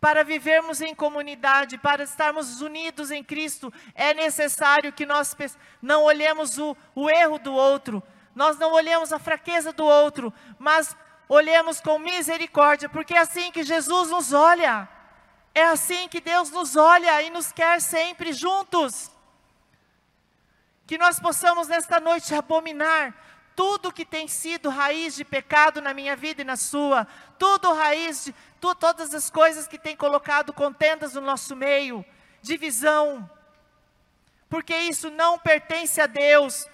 Para 0.00 0.22
vivermos 0.22 0.80
em 0.80 0.94
comunidade, 0.94 1.76
para 1.76 2.04
estarmos 2.04 2.60
unidos 2.60 3.10
em 3.10 3.24
Cristo, 3.24 3.72
é 3.96 4.14
necessário 4.14 4.92
que 4.92 5.04
nós 5.04 5.34
não 5.82 6.04
olhemos 6.04 6.56
o, 6.56 6.76
o 6.94 7.10
erro 7.10 7.38
do 7.38 7.52
outro, 7.52 8.00
nós 8.32 8.58
não 8.58 8.72
olhemos 8.72 9.12
a 9.12 9.18
fraqueza 9.18 9.72
do 9.72 9.84
outro, 9.84 10.32
mas 10.56 10.94
olhemos 11.28 11.80
com 11.80 11.98
misericórdia, 11.98 12.88
porque 12.88 13.14
é 13.14 13.18
assim 13.18 13.50
que 13.50 13.64
Jesus 13.64 14.10
nos 14.10 14.32
olha, 14.32 14.88
é 15.52 15.64
assim 15.64 16.06
que 16.06 16.20
Deus 16.20 16.50
nos 16.50 16.76
olha 16.76 17.22
e 17.22 17.30
nos 17.30 17.50
quer 17.50 17.80
sempre 17.80 18.32
juntos. 18.32 19.10
Que 20.86 20.98
nós 20.98 21.18
possamos 21.18 21.68
nesta 21.68 21.98
noite 21.98 22.34
abominar 22.34 23.14
tudo 23.56 23.92
que 23.92 24.04
tem 24.04 24.26
sido 24.26 24.68
raiz 24.68 25.14
de 25.14 25.24
pecado 25.24 25.80
na 25.80 25.94
minha 25.94 26.16
vida 26.16 26.42
e 26.42 26.44
na 26.44 26.56
sua, 26.56 27.06
tudo 27.38 27.72
raiz 27.72 28.24
de 28.24 28.34
tu, 28.60 28.74
todas 28.74 29.14
as 29.14 29.30
coisas 29.30 29.66
que 29.66 29.78
têm 29.78 29.96
colocado 29.96 30.52
contendas 30.52 31.14
no 31.14 31.20
nosso 31.20 31.54
meio, 31.54 32.04
divisão, 32.42 33.30
porque 34.48 34.76
isso 34.76 35.10
não 35.10 35.38
pertence 35.38 36.00
a 36.00 36.06
Deus. 36.06 36.68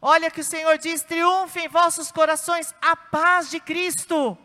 Olha 0.00 0.30
que 0.30 0.40
o 0.40 0.44
Senhor 0.44 0.78
diz: 0.78 1.02
triunfe 1.02 1.60
em 1.60 1.68
vossos 1.68 2.12
corações 2.12 2.74
a 2.80 2.94
paz 2.94 3.50
de 3.50 3.60
Cristo. 3.60 4.38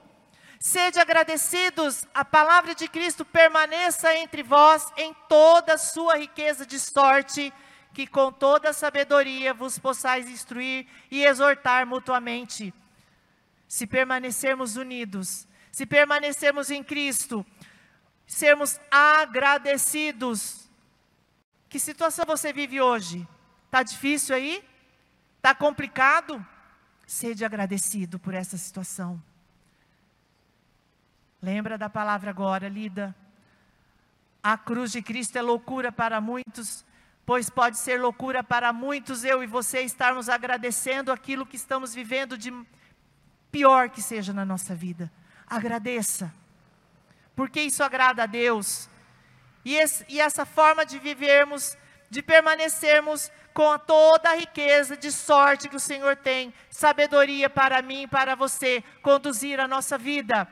Sede 0.59 0.99
agradecidos, 0.99 2.05
a 2.13 2.23
palavra 2.23 2.73
de 2.73 2.87
Cristo 2.87 3.25
permaneça 3.25 4.15
entre 4.15 4.41
vós 4.41 4.91
em 4.95 5.13
toda 5.27 5.73
a 5.73 5.77
sua 5.77 6.15
riqueza 6.17 6.65
de 6.65 6.79
sorte 6.79 7.53
que 7.93 8.07
com 8.07 8.31
toda 8.31 8.73
sabedoria 8.73 9.53
vos 9.53 9.77
possais 9.77 10.27
instruir 10.27 10.87
e 11.11 11.23
exortar 11.23 11.85
mutuamente. 11.85 12.73
Se 13.67 13.85
permanecermos 13.85 14.75
unidos, 14.75 15.47
se 15.71 15.85
permanecermos 15.85 16.71
em 16.71 16.83
Cristo, 16.83 17.45
sermos 18.25 18.79
agradecidos. 18.89 20.67
Que 21.69 21.79
situação 21.79 22.25
você 22.25 22.51
vive 22.51 22.81
hoje? 22.81 23.27
Está 23.65 23.83
difícil 23.83 24.35
aí? 24.35 24.63
Está 25.37 25.53
complicado? 25.53 26.45
Sede 27.05 27.45
agradecido 27.45 28.17
por 28.17 28.33
essa 28.33 28.57
situação. 28.57 29.21
Lembra 31.41 31.77
da 31.77 31.89
palavra 31.89 32.29
agora, 32.29 32.69
lida. 32.69 33.15
A 34.41 34.57
cruz 34.57 34.91
de 34.91 35.01
Cristo 35.01 35.37
é 35.37 35.41
loucura 35.41 35.91
para 35.91 36.21
muitos, 36.21 36.85
pois 37.25 37.49
pode 37.49 37.77
ser 37.77 37.99
loucura 37.99 38.43
para 38.43 38.73
muitos 38.73 39.23
eu 39.23 39.43
e 39.43 39.47
você 39.47 39.81
estarmos 39.81 40.27
agradecendo 40.27 41.11
aquilo 41.11 41.45
que 41.45 41.55
estamos 41.55 41.93
vivendo 41.93 42.37
de 42.37 42.53
pior 43.51 43.89
que 43.89 44.01
seja 44.01 44.33
na 44.33 44.45
nossa 44.45 44.75
vida. 44.75 45.11
Agradeça, 45.47 46.33
porque 47.35 47.61
isso 47.61 47.83
agrada 47.83 48.23
a 48.23 48.25
Deus. 48.25 48.89
E, 49.63 49.75
esse, 49.75 50.05
e 50.09 50.19
essa 50.19 50.45
forma 50.45 50.85
de 50.85 50.99
vivermos, 50.99 51.77
de 52.09 52.21
permanecermos 52.21 53.31
com 53.53 53.77
toda 53.77 54.31
a 54.31 54.35
riqueza 54.35 54.97
de 54.97 55.11
sorte 55.11 55.69
que 55.69 55.75
o 55.75 55.79
Senhor 55.79 56.15
tem, 56.17 56.53
sabedoria 56.69 57.49
para 57.49 57.81
mim 57.81 58.03
e 58.03 58.07
para 58.07 58.35
você, 58.35 58.83
conduzir 59.01 59.59
a 59.59 59.67
nossa 59.67 59.97
vida. 59.97 60.47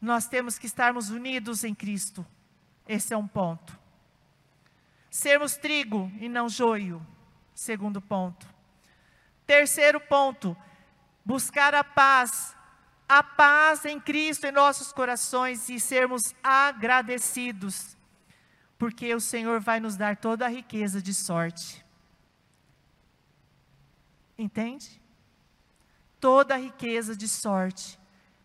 Nós 0.00 0.28
temos 0.28 0.58
que 0.58 0.66
estarmos 0.66 1.10
unidos 1.10 1.64
em 1.64 1.74
Cristo. 1.74 2.26
Esse 2.88 3.14
é 3.14 3.16
um 3.16 3.26
ponto. 3.26 3.78
Sermos 5.10 5.56
trigo 5.56 6.10
e 6.20 6.28
não 6.28 6.48
joio. 6.48 7.04
Segundo 7.54 8.00
ponto. 8.00 8.46
Terceiro 9.46 10.00
ponto, 10.00 10.56
buscar 11.24 11.74
a 11.74 11.84
paz, 11.84 12.56
a 13.08 13.22
paz 13.22 13.84
em 13.84 14.00
Cristo 14.00 14.46
em 14.46 14.52
nossos 14.52 14.92
corações 14.92 15.68
e 15.68 15.78
sermos 15.78 16.34
agradecidos, 16.42 17.96
porque 18.78 19.14
o 19.14 19.20
Senhor 19.20 19.60
vai 19.60 19.80
nos 19.80 19.96
dar 19.96 20.16
toda 20.16 20.46
a 20.46 20.48
riqueza 20.48 21.02
de 21.02 21.12
sorte. 21.12 21.84
Entende? 24.38 25.00
Toda 26.18 26.54
a 26.54 26.58
riqueza 26.58 27.14
de 27.14 27.28
sorte 27.28 28.00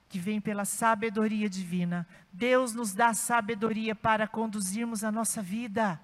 que 0.09 0.19
vem 0.19 0.39
pela 0.39 0.65
sabedoria 0.65 1.49
divina. 1.49 2.07
Deus 2.31 2.73
nos 2.73 2.93
dá 2.93 3.13
sabedoria 3.13 3.93
para 3.93 4.27
conduzirmos 4.27 5.03
a 5.03 5.11
nossa 5.11 5.41
vida. 5.41 5.99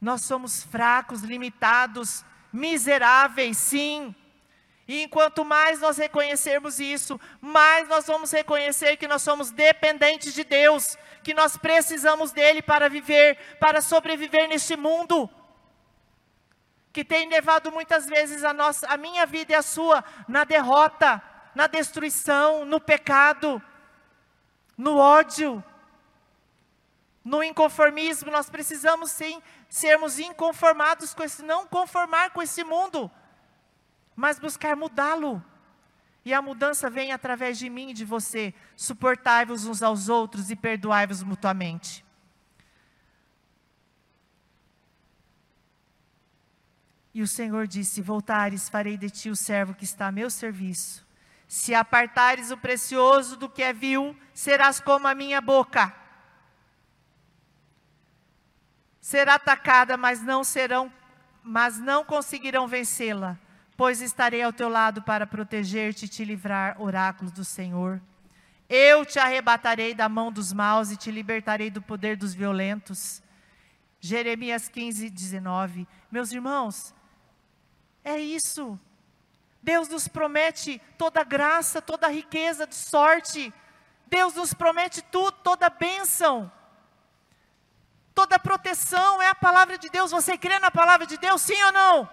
Nós 0.00 0.22
somos 0.22 0.62
fracos, 0.62 1.22
limitados, 1.22 2.24
miseráveis, 2.52 3.56
sim. 3.56 4.14
E 4.86 5.02
enquanto 5.02 5.44
mais 5.44 5.80
nós 5.80 5.96
reconhecermos 5.96 6.78
isso, 6.78 7.18
mais 7.40 7.88
nós 7.88 8.06
vamos 8.06 8.30
reconhecer 8.30 8.96
que 8.96 9.08
nós 9.08 9.22
somos 9.22 9.50
dependentes 9.50 10.32
de 10.34 10.44
Deus, 10.44 10.96
que 11.24 11.34
nós 11.34 11.56
precisamos 11.56 12.30
dele 12.30 12.62
para 12.62 12.88
viver, 12.88 13.36
para 13.58 13.80
sobreviver 13.80 14.48
neste 14.48 14.76
mundo. 14.76 15.28
Que 16.92 17.04
tem 17.04 17.28
levado 17.28 17.72
muitas 17.72 18.06
vezes 18.06 18.44
a 18.44 18.52
nossa, 18.52 18.86
a 18.86 18.96
minha 18.96 19.26
vida 19.26 19.52
e 19.52 19.56
a 19.56 19.62
sua 19.62 20.04
na 20.28 20.44
derrota, 20.44 21.20
na 21.56 21.66
destruição, 21.66 22.66
no 22.66 22.78
pecado, 22.78 23.62
no 24.76 24.98
ódio, 24.98 25.64
no 27.24 27.42
inconformismo. 27.42 28.30
Nós 28.30 28.50
precisamos 28.50 29.10
sim 29.10 29.40
sermos 29.66 30.18
inconformados 30.18 31.14
com 31.14 31.22
esse, 31.22 31.42
não 31.42 31.66
conformar 31.66 32.28
com 32.28 32.42
esse 32.42 32.62
mundo, 32.62 33.10
mas 34.14 34.38
buscar 34.38 34.76
mudá-lo. 34.76 35.42
E 36.26 36.34
a 36.34 36.42
mudança 36.42 36.90
vem 36.90 37.10
através 37.10 37.56
de 37.56 37.70
mim 37.70 37.88
e 37.88 37.94
de 37.94 38.04
você. 38.04 38.52
Suportai-vos 38.76 39.64
uns 39.64 39.82
aos 39.82 40.10
outros 40.10 40.50
e 40.50 40.56
perdoai-vos 40.56 41.22
mutuamente. 41.22 42.04
E 47.14 47.22
o 47.22 47.26
Senhor 47.26 47.66
disse: 47.66 48.02
Voltares, 48.02 48.68
farei 48.68 48.98
de 48.98 49.08
ti 49.08 49.30
o 49.30 49.36
servo 49.36 49.72
que 49.72 49.84
está 49.84 50.08
a 50.08 50.12
meu 50.12 50.28
serviço. 50.28 51.05
Se 51.46 51.74
apartares 51.74 52.50
o 52.50 52.56
precioso 52.56 53.36
do 53.36 53.48
que 53.48 53.62
é 53.62 53.72
vil, 53.72 54.16
serás 54.34 54.80
como 54.80 55.06
a 55.06 55.14
minha 55.14 55.40
boca 55.40 55.94
será 59.06 59.36
atacada, 59.36 59.96
mas 59.96 60.20
não 60.20 60.42
serão, 60.42 60.92
mas 61.40 61.78
não 61.78 62.04
conseguirão 62.04 62.66
vencê-la, 62.66 63.38
pois 63.76 64.00
estarei 64.00 64.42
ao 64.42 64.52
teu 64.52 64.68
lado 64.68 65.00
para 65.00 65.24
proteger-te 65.24 66.06
e 66.06 66.08
te 66.08 66.24
livrar, 66.24 66.74
oráculos 66.82 67.30
do 67.30 67.44
Senhor. 67.44 68.00
Eu 68.68 69.06
te 69.06 69.20
arrebatarei 69.20 69.94
da 69.94 70.08
mão 70.08 70.32
dos 70.32 70.52
maus 70.52 70.90
e 70.90 70.96
te 70.96 71.12
libertarei 71.12 71.70
do 71.70 71.80
poder 71.80 72.16
dos 72.16 72.34
violentos. 72.34 73.22
Jeremias 74.00 74.68
15, 74.68 75.08
19. 75.08 75.86
Meus 76.10 76.32
irmãos, 76.32 76.92
é 78.02 78.18
isso. 78.18 78.76
Deus 79.70 79.88
nos 79.88 80.08
promete 80.08 80.80
toda 80.96 81.22
graça, 81.24 81.82
toda 81.82 82.08
riqueza 82.08 82.66
de 82.66 82.74
sorte. 82.74 83.52
Deus 84.06 84.34
nos 84.34 84.54
promete 84.54 85.02
tudo, 85.02 85.36
toda 85.42 85.68
bênção 85.68 86.50
toda 88.16 88.38
proteção 88.38 89.20
é 89.20 89.28
a 89.28 89.34
palavra 89.34 89.76
de 89.76 89.90
Deus. 89.90 90.10
Você 90.10 90.38
crê 90.38 90.58
na 90.58 90.70
palavra 90.70 91.06
de 91.06 91.18
Deus, 91.18 91.42
sim 91.42 91.62
ou 91.64 91.72
não? 91.72 92.08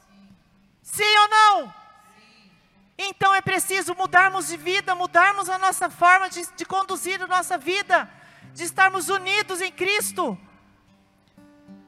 Sim, 0.00 1.02
sim 1.02 1.18
ou 1.18 1.28
não? 1.28 1.66
Sim. 1.66 2.50
Então 2.96 3.34
é 3.34 3.40
preciso 3.40 3.92
mudarmos 3.96 4.46
de 4.46 4.56
vida, 4.56 4.94
mudarmos 4.94 5.48
a 5.48 5.58
nossa 5.58 5.90
forma 5.90 6.30
de, 6.30 6.46
de 6.54 6.64
conduzir 6.64 7.20
a 7.20 7.26
nossa 7.26 7.58
vida, 7.58 8.08
de 8.54 8.62
estarmos 8.62 9.08
unidos 9.08 9.60
em 9.60 9.72
Cristo, 9.72 10.38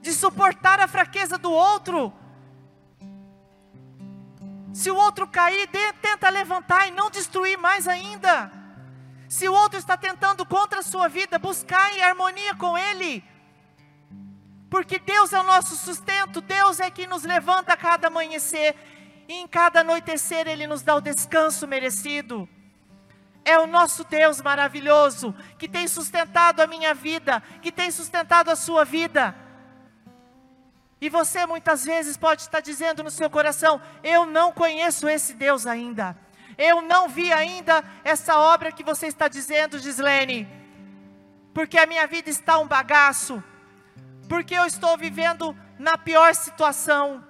de 0.01 0.13
suportar 0.15 0.81
a 0.81 0.89
fraqueza 0.89 1.39
do 1.39 1.53
outro. 1.53 2.13
Se 4.73 4.91
o 4.91 4.97
outro 4.97 5.27
cair, 5.27 5.69
tenta 6.01 6.29
levantar 6.29 6.89
e 6.89 6.91
não 6.91 7.11
destruir 7.11 7.59
mais 7.59 7.89
ainda. 7.89 8.51
Se 9.29 9.49
o 9.49 9.53
outro 9.53 9.79
está 9.79 9.97
tentando 9.97 10.45
contra 10.45 10.81
a 10.81 10.83
sua 10.83 11.09
vida, 11.09 11.39
buscar 11.39 11.93
em 11.95 12.03
harmonia 12.03 12.55
com 12.55 12.77
ele 12.77 13.25
porque 14.71 15.01
Deus 15.01 15.33
é 15.33 15.41
o 15.41 15.43
nosso 15.43 15.75
sustento, 15.75 16.41
Deus 16.41 16.79
é 16.79 16.91
quem 16.91 17.09
nos 17.09 17.25
levanta 17.25 17.73
a 17.73 17.77
cada 17.77 18.07
amanhecer, 18.07 18.77
e 19.29 19.35
em 19.35 19.49
cada 19.49 19.81
anoitecer 19.81 20.47
Ele 20.47 20.67
nos 20.67 20.83
dá 20.83 20.95
o 20.95 21.01
descanso 21.01 21.67
merecido. 21.67 22.49
É 23.45 23.59
o 23.59 23.67
nosso 23.67 24.05
Deus 24.05 24.41
maravilhoso, 24.41 25.35
que 25.59 25.69
tem 25.69 25.89
sustentado 25.89 26.61
a 26.61 26.69
minha 26.69 26.95
vida, 26.95 27.43
que 27.61 27.73
tem 27.73 27.91
sustentado 27.91 28.49
a 28.49 28.57
sua 28.57 28.85
vida. 28.85 29.35
E 31.01 31.09
você 31.09 31.47
muitas 31.47 31.85
vezes 31.85 32.17
pode 32.17 32.43
estar 32.43 32.61
dizendo 32.61 33.03
no 33.03 33.11
seu 33.11 33.31
coração: 33.31 33.81
Eu 34.03 34.27
não 34.27 34.53
conheço 34.53 35.09
esse 35.09 35.35
Deus 35.35 35.67
ainda. 35.67 36.17
Eu 36.59 36.83
não 36.83 37.09
vi 37.09 37.33
ainda 37.33 37.83
essa 38.05 38.39
obra 38.39 38.71
que 38.71 38.85
você 38.85 39.07
está 39.07 39.29
dizendo, 39.29 39.79
Gislene. 39.79 40.47
Porque 41.55 41.79
a 41.79 41.87
minha 41.87 42.07
vida 42.07 42.29
está 42.29 42.59
um 42.59 42.67
bagaço 42.67 43.43
porque 44.31 44.55
eu 44.55 44.65
estou 44.65 44.97
vivendo 44.97 45.57
na 45.77 45.99
pior 45.99 46.33
situação, 46.37 47.25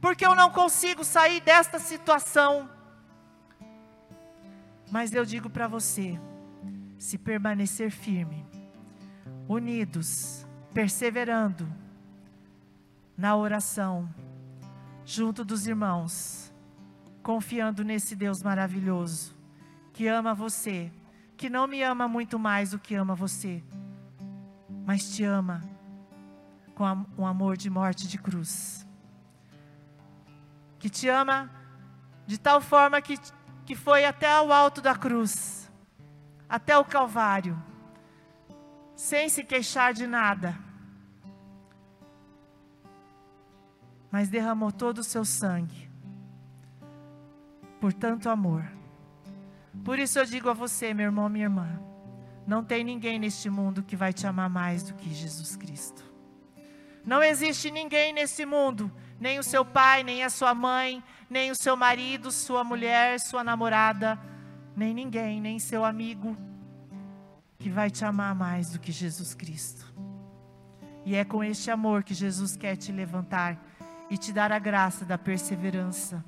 porque 0.00 0.26
eu 0.26 0.34
não 0.34 0.50
consigo 0.50 1.04
sair 1.04 1.40
desta 1.40 1.78
situação. 1.78 2.68
Mas 4.90 5.12
eu 5.12 5.24
digo 5.24 5.48
para 5.48 5.68
você: 5.68 6.18
se 6.98 7.16
permanecer 7.16 7.92
firme, 7.92 8.44
unidos, 9.48 10.44
perseverando 10.72 11.83
na 13.16 13.36
oração, 13.36 14.08
junto 15.04 15.44
dos 15.44 15.66
irmãos, 15.66 16.52
confiando 17.22 17.84
nesse 17.84 18.16
Deus 18.16 18.42
maravilhoso, 18.42 19.34
que 19.92 20.06
ama 20.06 20.34
você, 20.34 20.92
que 21.36 21.48
não 21.48 21.66
me 21.66 21.82
ama 21.82 22.08
muito 22.08 22.38
mais 22.38 22.70
do 22.70 22.78
que 22.78 22.94
ama 22.94 23.14
você, 23.14 23.62
mas 24.84 25.14
te 25.14 25.24
ama 25.24 25.62
com 26.74 27.06
um 27.16 27.26
amor 27.26 27.56
de 27.56 27.70
morte 27.70 28.08
de 28.08 28.18
cruz. 28.18 28.86
Que 30.78 30.90
te 30.90 31.08
ama 31.08 31.50
de 32.26 32.38
tal 32.38 32.60
forma 32.60 33.00
que, 33.00 33.18
que 33.64 33.74
foi 33.74 34.04
até 34.04 34.40
o 34.40 34.52
alto 34.52 34.80
da 34.80 34.94
cruz, 34.94 35.70
até 36.48 36.76
o 36.76 36.84
Calvário, 36.84 37.60
sem 38.94 39.28
se 39.28 39.44
queixar 39.44 39.92
de 39.92 40.06
nada, 40.06 40.58
mas 44.14 44.28
derramou 44.28 44.70
todo 44.70 44.98
o 44.98 45.02
seu 45.02 45.24
sangue, 45.24 45.90
por 47.80 47.92
tanto 47.92 48.30
amor. 48.30 48.64
Por 49.84 49.98
isso 49.98 50.20
eu 50.20 50.24
digo 50.24 50.48
a 50.48 50.52
você, 50.52 50.94
meu 50.94 51.06
irmão, 51.06 51.28
minha 51.28 51.46
irmã, 51.46 51.80
não 52.46 52.62
tem 52.62 52.84
ninguém 52.84 53.18
neste 53.18 53.50
mundo 53.50 53.82
que 53.82 53.96
vai 53.96 54.12
te 54.12 54.24
amar 54.24 54.48
mais 54.48 54.84
do 54.84 54.94
que 54.94 55.12
Jesus 55.12 55.56
Cristo. 55.56 56.04
Não 57.04 57.24
existe 57.24 57.72
ninguém 57.72 58.12
nesse 58.12 58.46
mundo, 58.46 58.88
nem 59.18 59.40
o 59.40 59.42
seu 59.42 59.64
pai, 59.64 60.04
nem 60.04 60.22
a 60.22 60.30
sua 60.30 60.54
mãe, 60.54 61.02
nem 61.28 61.50
o 61.50 61.56
seu 61.56 61.76
marido, 61.76 62.30
sua 62.30 62.62
mulher, 62.62 63.18
sua 63.18 63.42
namorada, 63.42 64.16
nem 64.76 64.94
ninguém, 64.94 65.40
nem 65.40 65.58
seu 65.58 65.84
amigo, 65.84 66.36
que 67.58 67.68
vai 67.68 67.90
te 67.90 68.04
amar 68.04 68.32
mais 68.32 68.70
do 68.70 68.78
que 68.78 68.92
Jesus 68.92 69.34
Cristo. 69.34 69.92
E 71.04 71.16
é 71.16 71.24
com 71.24 71.42
este 71.42 71.68
amor 71.68 72.04
que 72.04 72.14
Jesus 72.14 72.56
quer 72.56 72.76
te 72.76 72.92
levantar 72.92 73.73
e 74.14 74.16
te 74.16 74.32
dar 74.32 74.52
a 74.52 74.60
graça 74.60 75.04
da 75.04 75.18
perseverança, 75.18 76.24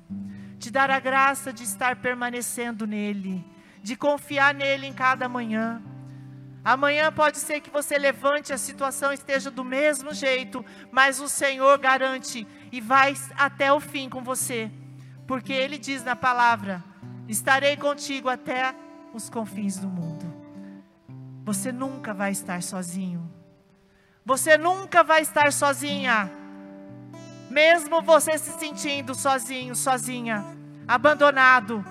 te 0.59 0.69
dar 0.69 0.91
a 0.91 0.99
graça 0.99 1.53
de 1.53 1.63
estar 1.63 1.95
permanecendo 1.95 2.85
nele, 2.85 3.45
de 3.81 3.95
confiar 3.95 4.53
nele 4.53 4.87
em 4.87 4.91
cada 4.91 5.29
manhã. 5.29 5.81
Amanhã 6.65 7.09
pode 7.13 7.37
ser 7.37 7.61
que 7.61 7.69
você 7.69 7.97
levante, 7.97 8.51
a 8.51 8.57
situação 8.57 9.13
esteja 9.13 9.49
do 9.49 9.63
mesmo 9.63 10.13
jeito, 10.13 10.65
mas 10.91 11.21
o 11.21 11.29
Senhor 11.29 11.77
garante 11.77 12.45
e 12.73 12.81
vai 12.81 13.15
até 13.37 13.71
o 13.71 13.79
fim 13.79 14.09
com 14.09 14.21
você, 14.21 14.69
porque 15.25 15.53
Ele 15.53 15.77
diz 15.77 16.03
na 16.03 16.13
palavra: 16.13 16.83
estarei 17.25 17.77
contigo 17.77 18.27
até 18.27 18.75
os 19.13 19.29
confins 19.29 19.77
do 19.77 19.87
mundo. 19.87 20.25
Você 21.45 21.71
nunca 21.71 22.13
vai 22.13 22.33
estar 22.33 22.61
sozinho. 22.61 23.31
Você 24.25 24.57
nunca 24.57 25.05
vai 25.05 25.21
estar 25.21 25.53
sozinha. 25.53 26.29
Mesmo 27.57 28.03
você 28.03 28.37
se 28.37 28.51
sentindo 28.59 29.15
sozinho, 29.15 29.75
sozinha, 29.75 30.45
abandonado. 30.87 31.83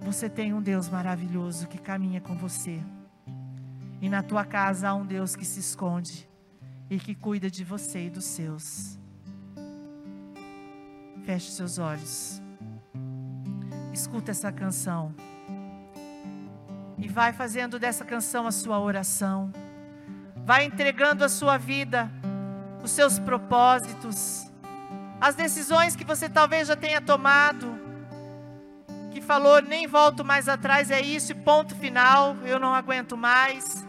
Você 0.00 0.26
tem 0.26 0.54
um 0.54 0.62
Deus 0.62 0.88
maravilhoso 0.88 1.68
que 1.68 1.76
caminha 1.76 2.18
com 2.22 2.34
você. 2.34 2.80
E 4.00 4.08
na 4.08 4.22
tua 4.22 4.42
casa 4.46 4.88
há 4.88 4.94
um 4.94 5.04
Deus 5.04 5.36
que 5.36 5.44
se 5.44 5.60
esconde 5.60 6.26
e 6.88 6.98
que 6.98 7.14
cuida 7.14 7.50
de 7.50 7.62
você 7.62 8.06
e 8.06 8.08
dos 8.08 8.24
seus. 8.24 8.98
Feche 11.26 11.50
seus 11.50 11.76
olhos. 11.76 12.40
Escuta 13.92 14.30
essa 14.30 14.50
canção. 14.50 15.14
E 16.96 17.06
vai 17.06 17.34
fazendo 17.34 17.78
dessa 17.78 18.02
canção 18.02 18.46
a 18.46 18.50
sua 18.50 18.80
oração. 18.80 19.52
Vai 20.36 20.64
entregando 20.64 21.22
a 21.22 21.28
sua 21.28 21.58
vida, 21.58 22.10
os 22.82 22.90
seus 22.90 23.18
propósitos, 23.18 24.50
as 25.20 25.34
decisões 25.34 25.94
que 25.94 26.04
você 26.04 26.28
talvez 26.28 26.68
já 26.68 26.76
tenha 26.76 27.00
tomado, 27.00 27.78
que 29.10 29.20
falou, 29.20 29.60
nem 29.60 29.86
volto 29.86 30.24
mais 30.24 30.48
atrás, 30.48 30.90
é 30.90 31.00
isso, 31.00 31.34
ponto 31.36 31.74
final, 31.74 32.36
eu 32.44 32.58
não 32.58 32.74
aguento 32.74 33.16
mais. 33.16 33.86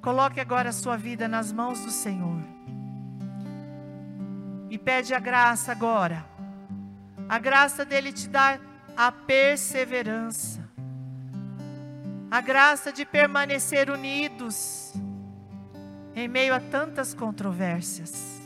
Coloque 0.00 0.40
agora 0.40 0.70
a 0.70 0.72
sua 0.72 0.96
vida 0.96 1.28
nas 1.28 1.52
mãos 1.52 1.80
do 1.80 1.90
Senhor. 1.90 2.40
E 4.70 4.78
pede 4.78 5.12
a 5.12 5.18
graça 5.18 5.72
agora. 5.72 6.24
A 7.28 7.38
graça 7.38 7.84
dele 7.84 8.12
te 8.12 8.28
dar 8.28 8.60
a 8.96 9.10
perseverança. 9.10 10.66
A 12.30 12.40
graça 12.40 12.92
de 12.92 13.04
permanecer 13.04 13.90
unidos 13.90 14.94
em 16.18 16.26
meio 16.26 16.52
a 16.52 16.58
tantas 16.58 17.14
controvérsias. 17.14 18.40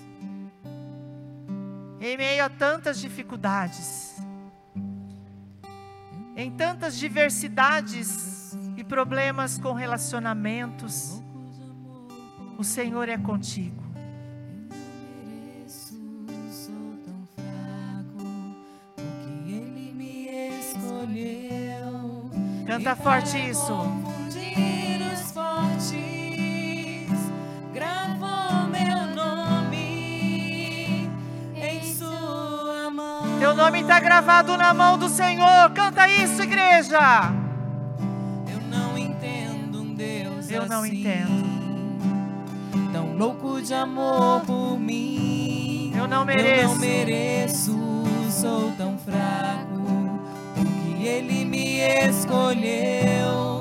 Em 2.01 2.17
meio 2.17 2.45
a 2.45 2.51
tantas 2.51 3.01
dificuldades. 3.01 4.17
Em 6.37 6.51
tantas 6.51 6.99
diversidades 6.99 8.53
e 8.77 8.85
problemas 8.85 9.59
com 9.59 9.73
relacionamentos 9.73 11.23
o 12.59 12.65
Senhor 12.65 13.09
é 13.09 13.17
contigo. 13.17 13.83
Canta 22.67 22.97
forte 22.97 23.37
isso. 23.51 24.12
Teu 33.53 33.65
nome 33.65 33.83
está 33.83 34.01
gravado 34.01 34.57
na 34.57 34.73
mão 34.73 34.97
do 34.97 35.11
Senhor. 35.11 35.69
Canta 35.75 36.09
isso, 36.09 36.43
igreja. 36.43 37.31
Eu 38.51 38.59
não 38.63 38.97
entendo 38.97 39.83
um 39.83 39.93
Deus 39.93 40.51
Eu 40.51 40.65
não 40.67 40.81
assim, 40.81 41.01
entendo. 41.01 42.91
Tão 42.95 43.15
louco 43.15 43.61
de 43.61 43.75
amor 43.75 44.41
por 44.47 44.79
mim. 44.81 45.93
Eu 45.95 46.09
não 46.09 46.21
Eu 46.21 46.25
mereço. 46.25 46.69
não 46.69 46.77
mereço, 46.77 47.79
sou 48.31 48.73
tão 48.79 48.97
fraco, 48.97 49.83
porque 50.55 51.07
Ele 51.07 51.45
me 51.45 51.79
escolheu 52.09 53.52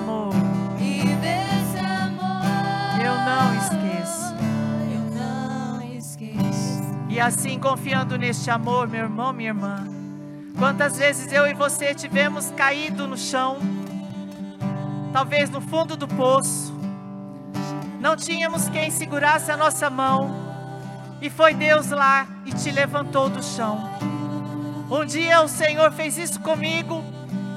amor 0.00 0.32
E 0.78 1.14
desse 1.14 1.78
amor 1.78 2.40
eu 3.02 3.14
não 3.14 3.54
esqueço. 3.56 4.34
eu 4.92 5.00
não 5.14 5.80
esqueço. 5.96 6.82
E 7.08 7.18
assim, 7.20 7.58
confiando 7.58 8.16
neste 8.16 8.50
amor, 8.50 8.88
meu 8.88 9.04
irmão, 9.04 9.32
minha 9.32 9.50
irmã, 9.50 9.86
quantas 10.58 10.96
vezes 10.98 11.32
eu 11.32 11.46
e 11.46 11.54
você 11.54 11.94
tivemos 11.94 12.50
caído 12.52 13.06
no 13.06 13.16
chão, 13.16 13.58
talvez 15.12 15.50
no 15.50 15.60
fundo 15.60 15.96
do 15.96 16.06
poço, 16.06 16.74
não 18.00 18.16
tínhamos 18.16 18.68
quem 18.68 18.90
segurasse 18.90 19.50
a 19.50 19.56
nossa 19.56 19.90
mão, 19.90 20.30
e 21.20 21.28
foi 21.28 21.54
Deus 21.54 21.90
lá 21.90 22.26
e 22.46 22.52
te 22.52 22.70
levantou 22.70 23.28
do 23.28 23.42
chão. 23.42 24.09
Um 24.90 25.04
dia 25.04 25.40
o 25.40 25.46
Senhor 25.46 25.92
fez 25.92 26.18
isso 26.18 26.40
comigo 26.40 27.04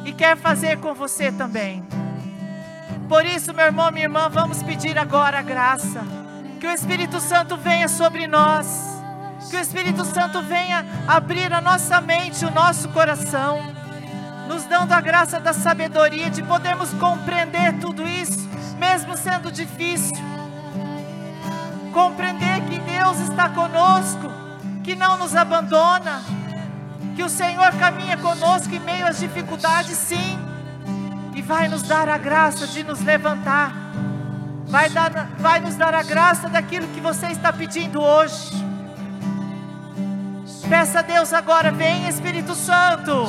e 0.05 0.13
quer 0.13 0.37
fazer 0.37 0.77
com 0.77 0.93
você 0.93 1.31
também. 1.31 1.83
Por 3.09 3.25
isso, 3.25 3.51
meu 3.55 3.65
irmão, 3.65 3.91
minha 3.91 4.05
irmã, 4.05 4.29
vamos 4.29 4.61
pedir 4.61 4.99
agora 4.99 5.39
a 5.39 5.41
graça. 5.41 6.03
Que 6.59 6.67
o 6.67 6.71
Espírito 6.71 7.19
Santo 7.19 7.57
venha 7.57 7.87
sobre 7.87 8.27
nós. 8.27 9.01
Que 9.49 9.55
o 9.55 9.59
Espírito 9.59 10.05
Santo 10.05 10.43
venha 10.43 10.85
abrir 11.07 11.51
a 11.51 11.59
nossa 11.59 11.99
mente, 11.99 12.45
o 12.45 12.51
nosso 12.51 12.89
coração, 12.89 13.63
nos 14.47 14.65
dando 14.65 14.91
a 14.91 15.01
graça 15.01 15.39
da 15.39 15.53
sabedoria 15.53 16.29
de 16.29 16.43
podermos 16.43 16.93
compreender 16.93 17.79
tudo 17.79 18.07
isso, 18.07 18.47
mesmo 18.77 19.17
sendo 19.17 19.51
difícil. 19.51 20.15
Compreender 21.91 22.61
que 22.69 22.77
Deus 22.79 23.19
está 23.21 23.49
conosco, 23.49 24.31
que 24.83 24.95
não 24.95 25.17
nos 25.17 25.35
abandona, 25.35 26.21
que 27.15 27.23
o 27.23 27.29
Senhor 27.29 27.71
caminha 27.73 28.17
conosco 28.17 28.73
em 28.73 28.79
meio 28.79 29.05
às 29.05 29.19
dificuldades, 29.19 29.95
sim, 29.97 30.39
e 31.35 31.41
vai 31.41 31.67
nos 31.67 31.83
dar 31.83 32.09
a 32.09 32.17
graça 32.17 32.67
de 32.67 32.83
nos 32.83 32.99
levantar, 33.01 33.71
vai, 34.65 34.89
dar, 34.89 35.09
vai 35.39 35.59
nos 35.59 35.75
dar 35.75 35.93
a 35.93 36.03
graça 36.03 36.49
daquilo 36.49 36.87
que 36.87 36.99
você 36.99 37.27
está 37.27 37.51
pedindo 37.53 38.01
hoje. 38.01 38.63
Peça 40.69 40.99
a 40.99 41.01
Deus 41.01 41.33
agora, 41.33 41.71
vem 41.71 42.07
Espírito 42.07 42.55
Santo, 42.55 43.25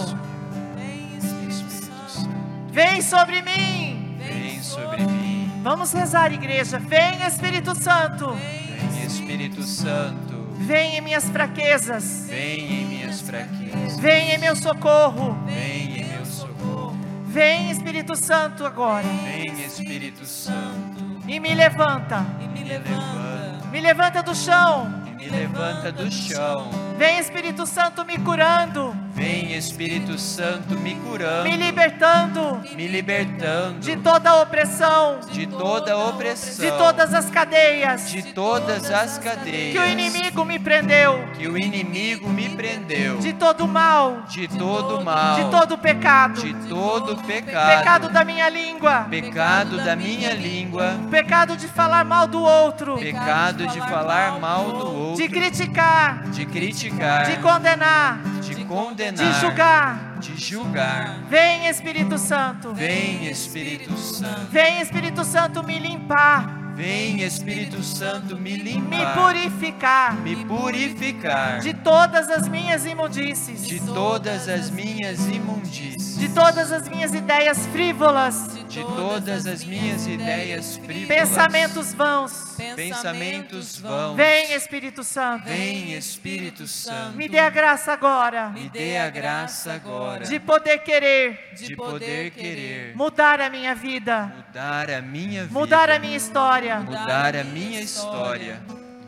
Vem, 0.76 1.16
Espírito 1.18 1.70
Santo. 2.08 2.30
vem 2.70 3.02
sobre 3.02 3.42
mim. 3.42 4.16
Vem 4.18 4.62
sobre 4.62 5.04
mim, 5.04 5.60
Vamos 5.62 5.92
rezar, 5.92 6.32
igreja. 6.32 6.78
Vem 6.78 7.22
Espírito 7.26 7.74
Santo, 7.74 8.32
vem 8.32 9.04
Espírito 9.04 9.62
Santo, 9.62 10.23
vem 10.56 10.96
em 10.96 11.00
minhas 11.00 11.28
fraquezas, 11.28 12.26
vem 12.28 12.82
em 12.82 12.84
minhas 12.86 13.20
fraquezas, 13.20 13.98
vem 13.98 14.30
em 14.34 14.38
meu 14.38 14.56
socorro. 14.56 15.36
vem 15.46 16.00
em 16.00 16.04
meu 16.08 16.24
socorro, 16.24 16.96
Vem 17.26 17.68
Espírito 17.70 18.14
Santo 18.14 18.64
agora. 18.64 19.06
Vem 19.24 19.64
Espírito 19.64 20.24
Santo, 20.24 21.20
e 21.26 21.40
me 21.40 21.52
levanta, 21.54 22.24
E 22.40 22.46
me 22.46 22.62
levanta. 22.62 23.66
me 23.72 23.80
levanta 23.80 24.22
do 24.22 24.34
chão. 24.34 24.88
me 25.16 25.28
levanta 25.28 25.90
do 25.90 26.08
chão, 26.12 26.70
Vem 26.96 27.18
Espírito 27.18 27.66
Santo 27.66 28.04
me 28.04 28.16
curando, 28.18 28.96
vem 29.14 29.54
Espírito 29.56 30.18
Santo 30.18 30.74
me 30.74 30.96
curando, 30.96 31.44
me 31.44 31.56
libertando 31.56 32.60
me 32.74 32.88
libertando. 32.88 33.78
de 33.78 33.96
toda 33.96 34.42
opressão, 34.42 35.20
de 35.30 35.46
toda 35.46 35.96
opressão, 35.96 36.64
de 36.64 36.72
todas 36.76 37.14
as 37.14 37.30
cadeias 37.30 38.10
de 38.10 38.22
todas 38.34 38.90
as 38.90 39.18
que 39.18 39.24
o 39.24 39.30
cadeias 39.30 39.86
inimigo 39.86 40.44
me 40.44 40.58
prendeu, 40.58 41.24
que 41.36 41.46
o 41.46 41.56
inimigo 41.56 42.28
me 42.28 42.48
prendeu, 42.48 43.18
de 43.18 43.32
todo 43.32 43.68
mal, 43.68 44.24
de 44.28 44.48
todo 44.48 45.04
mal, 45.04 45.36
de 45.36 45.50
todo 45.50 45.78
pecado, 45.78 46.40
de 46.42 46.52
todo 46.68 47.16
pecado, 47.22 47.78
pecado 47.78 48.08
da 48.08 48.24
minha 48.24 48.48
língua, 48.48 49.06
pecado 49.08 49.76
da 49.76 49.94
minha 49.94 50.34
língua, 50.34 50.98
pecado 51.10 51.56
de 51.56 51.68
falar 51.68 52.04
mal 52.04 52.26
do 52.26 52.42
outro, 52.42 52.98
pecado 52.98 53.66
de 53.68 53.78
falar 53.78 54.40
mal 54.40 54.64
do 54.72 54.86
outro, 54.86 55.22
de 55.22 55.28
criticar, 55.28 56.24
de 56.30 56.44
criticar, 56.44 57.26
de 57.26 57.36
condenar, 57.36 58.18
de 58.40 58.43
condenar, 58.64 59.32
de 59.32 59.40
julgar. 59.40 60.18
de 60.20 60.36
julgar. 60.36 61.18
Vem 61.28 61.68
Espírito 61.68 62.18
Santo, 62.18 62.72
Vem 62.74 63.26
Espírito 63.26 63.96
Santo, 63.96 64.46
vem 64.50 64.80
Espírito 64.80 65.24
Santo 65.24 65.62
me 65.62 65.78
limpar, 65.78 66.72
vem 66.74 67.22
Espírito 67.22 67.82
Santo 67.82 68.36
me 68.36 68.52
me 68.52 68.56
limpar, 68.56 69.14
purificar. 69.14 70.14
Me 70.16 70.44
purificar. 70.44 71.60
De 71.60 71.74
todas 71.74 72.30
as 72.30 72.48
minhas 72.48 72.84
imundícies, 72.84 73.66
de 73.66 73.80
todas 73.80 74.48
as 74.48 74.70
minhas 74.70 75.26
imundícies, 75.26 76.18
de 76.18 76.28
todas 76.28 76.72
as 76.72 76.88
minhas 76.88 77.14
ideias 77.14 77.66
frívolas, 77.66 78.63
de 78.68 78.82
todas 78.82 79.46
as 79.46 79.64
minhas 79.64 80.06
ideias 80.06 80.76
frívolas, 80.76 81.08
pensamentos 81.08 81.94
vãos. 81.94 82.56
pensamentos 82.76 83.78
vãos. 83.78 84.16
Vem 84.16 84.52
Espírito 84.54 85.04
Santo, 85.04 85.44
Vem 85.44 85.94
Espírito 85.94 86.66
Santo, 86.66 87.16
me 87.16 87.28
dê 87.28 87.38
a 87.38 87.50
graça 87.50 87.92
agora. 87.92 88.50
Me 88.50 88.68
dê 88.68 88.98
a 88.98 89.10
graça 89.10 89.72
agora. 89.72 90.24
De 90.24 90.38
poder 90.40 90.78
querer. 90.78 91.54
De 91.54 91.76
poder 91.76 92.30
querer. 92.30 92.96
Mudar 92.96 93.40
a 93.40 93.50
minha 93.50 93.74
vida, 93.74 94.32
mudar 94.46 94.90
a 94.90 95.02
minha 95.02 95.42
vida, 95.44 95.58
mudar 95.58 95.90
a 95.90 95.98
minha 95.98 96.16
história, 96.16 96.80
mudar 96.80 97.36
a 97.36 97.44
minha 97.44 97.80
história, 97.80 98.60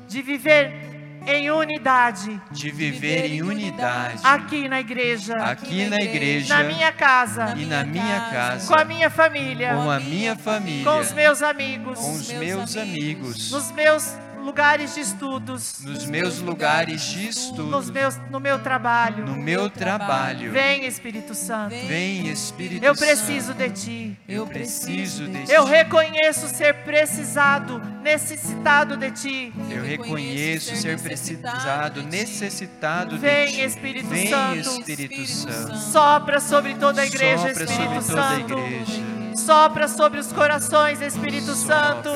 de 0.09 0.23
viver 0.23 0.96
em 1.27 1.51
unidade. 1.51 2.41
De 2.51 2.71
viver 2.71 3.27
em 3.27 3.43
unidade. 3.43 4.21
Aqui 4.23 4.69
na 4.69 4.81
igreja, 4.81 5.35
aqui 5.35 5.87
na 5.87 6.01
igreja. 6.01 6.57
na 6.57 6.65
minha 6.65 6.93
casa, 6.93 7.55
e 7.57 7.65
na 7.65 7.85
minha 7.85 8.21
casa, 8.31 8.67
com 8.69 8.81
a 8.81 8.85
minha 8.85 9.11
família, 9.11 9.75
com 9.75 9.91
a 9.91 10.01
minha 10.01 10.37
família, 10.37 10.85
com 10.85 10.99
os 10.99 11.13
meus 11.13 11.43
amigos, 11.43 11.99
com 11.99 12.13
os 12.13 12.33
meus 12.33 12.77
amigos, 12.77 13.51
nos 13.51 13.73
meus 13.73 14.26
lugares 14.47 14.95
de 14.95 15.01
estudos, 15.01 15.81
nos 15.83 16.07
meus 16.07 16.39
lugares 16.41 17.03
de 17.03 17.27
nos 17.27 17.37
estudo, 17.37 17.93
meus, 17.93 18.17
no 18.31 18.41
meu 18.41 18.59
trabalho. 18.61 19.27
no 19.27 19.37
meu 19.37 19.69
trabalho. 19.69 20.53
Vem 20.53 20.87
Espírito 20.87 21.35
Santo, 21.35 21.75
Vem 21.87 22.29
Espírito 22.29 22.85
eu 22.85 22.95
Santo. 22.95 23.07
preciso 23.07 23.53
de 23.55 23.71
Ti. 23.71 24.17
Eu 24.29 24.47
preciso 24.47 25.27
de 25.27 25.53
Eu 25.53 25.65
ti. 25.65 25.71
reconheço 25.71 26.49
ser 26.49 26.75
precisado, 26.85 27.79
necessitado 28.03 28.97
de 28.97 29.11
Ti. 29.11 29.53
Eu 29.71 29.83
reconheço 29.83 30.77
ser 30.77 30.99
precisado, 31.01 32.03
necessitado 32.03 33.19
Vem, 33.19 33.47
de 33.47 33.53
ti. 33.53 33.61
Espírito 33.63 34.07
Vem, 34.09 34.29
Santo. 34.29 34.81
Espírito 34.81 35.27
Santo. 35.27 35.77
Sopra 35.77 36.41
sobre 36.41 36.75
toda 36.77 37.03
a 37.03 37.07
igreja, 37.07 37.49
Sopra 37.49 37.65
Espírito 37.65 38.03
sobre 38.03 38.07
toda 38.07 38.27
a 38.27 38.31
Santo. 38.31 38.53
igreja. 38.59 39.03
Sopra 39.37 39.89
sobre 39.89 40.21
os 40.21 40.33
corações, 40.33 41.01
Espírito 41.01 41.55
Santo. 41.55 42.11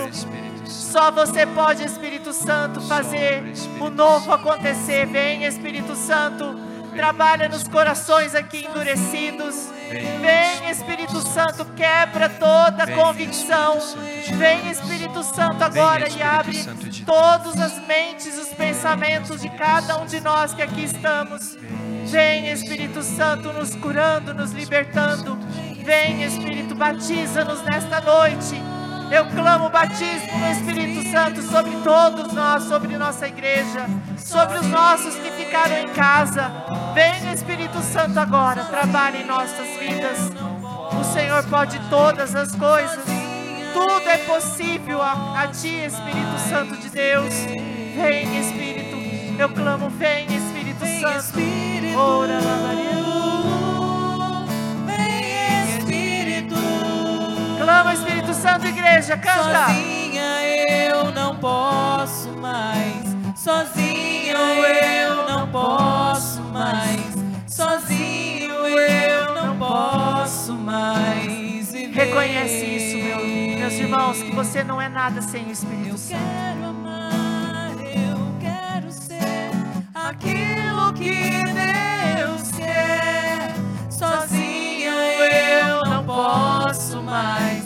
Só 0.71 1.11
você 1.11 1.45
pode, 1.47 1.85
Espírito 1.85 2.33
Santo, 2.33 2.81
fazer 2.83 3.43
o 3.81 3.91
novo 3.91 4.33
acontecer. 4.33 5.07
Vem, 5.07 5.45
Espírito 5.45 5.97
Santo. 5.97 6.59
Trabalha 6.95 7.49
nos 7.49 7.67
corações 7.69 8.35
aqui 8.35 8.67
endurecidos. 8.67 9.71
Vem. 10.21 10.71
Espírito 10.71 11.21
Santo, 11.21 11.65
quebra 11.77 12.29
toda 12.29 12.87
convicção. 12.93 13.79
Vem, 14.37 14.71
Espírito 14.71 15.23
Santo, 15.23 15.63
agora 15.63 16.09
e 16.09 16.23
abre 16.23 16.59
todas 17.05 17.61
as 17.61 17.87
mentes, 17.87 18.39
os 18.39 18.49
pensamentos 18.51 19.41
de 19.41 19.51
cada 19.51 19.99
um 19.99 20.07
de 20.07 20.21
nós 20.21 20.55
que 20.55 20.63
aqui 20.63 20.85
estamos. 20.85 21.57
Vem, 22.07 22.51
Espírito 22.51 23.03
Santo, 23.03 23.53
nos 23.53 23.75
curando, 23.75 24.33
nos 24.33 24.53
libertando. 24.53 25.37
Vem, 25.85 26.23
Espírito, 26.23 26.75
batiza-nos 26.75 27.63
nesta 27.63 28.01
noite. 28.01 28.70
Eu 29.11 29.27
clamo 29.27 29.67
o 29.67 29.71
batismo 29.71 30.39
no 30.39 30.53
Espírito 30.53 31.11
Santo 31.11 31.43
sobre 31.43 31.73
todos 31.83 32.33
nós, 32.33 32.63
sobre 32.63 32.97
nossa 32.97 33.27
igreja, 33.27 33.87
sobre 34.17 34.59
os 34.59 34.67
nossos 34.69 35.17
que 35.17 35.31
ficaram 35.33 35.79
em 35.79 35.89
casa. 35.89 36.51
Vem, 36.95 37.33
Espírito 37.33 37.81
Santo, 37.81 38.19
agora, 38.21 38.65
trabalhe 38.65 39.23
em 39.23 39.27
nossas 39.27 39.67
vidas. 39.81 40.31
O 40.99 41.05
Senhor 41.13 41.43
pode 41.45 41.81
todas 41.91 42.37
as 42.37 42.55
coisas. 42.55 43.05
Tudo 43.73 44.09
é 44.09 44.19
possível 44.19 45.03
a, 45.03 45.43
a 45.43 45.49
Ti, 45.49 45.87
Espírito 45.87 46.39
Santo 46.49 46.77
de 46.77 46.89
Deus. 46.91 47.35
Vem, 47.97 48.39
Espírito. 48.39 48.97
Eu 49.41 49.49
clamo, 49.49 49.91
vem, 49.91 50.27
Espírito 50.27 50.85
Santo. 51.01 51.41
Ora, 51.97 52.39
Espírito, 55.69 56.55
Clama, 57.59 57.95
Espírito 57.95 58.20
Santo, 58.41 58.67
igreja, 58.67 59.17
canta. 59.19 59.67
sozinha 59.67 60.43
eu 60.89 61.13
não 61.13 61.37
posso 61.37 62.29
mais, 62.31 63.05
sozinho 63.37 64.37
eu 64.37 65.29
não 65.29 65.47
posso 65.49 66.41
mais, 66.45 67.15
sozinho 67.47 68.55
eu 68.55 69.35
não 69.35 69.57
posso 69.59 70.53
mais 70.55 71.71
viver. 71.71 71.93
Reconhece 71.93 72.65
isso, 72.65 72.97
meu, 72.97 73.59
meus 73.59 73.75
irmãos, 73.75 74.23
que 74.23 74.31
você 74.35 74.65
não 74.65 74.81
é 74.81 74.89
nada 74.89 75.21
sem 75.21 75.45
o 75.47 75.51
Espírito 75.53 75.89
Eu 75.91 75.99
Santo. 75.99 76.19
quero 76.19 76.65
amar, 76.71 77.73
eu 77.79 78.35
quero 78.41 78.91
ser 78.91 79.51
aquilo 79.95 80.93
que 80.95 81.45
Deus 81.45 82.51
quer. 82.57 83.55
Sozinho 83.91 84.93
eu 84.93 85.85
não 85.85 86.05
posso 86.05 87.03
mais. 87.03 87.60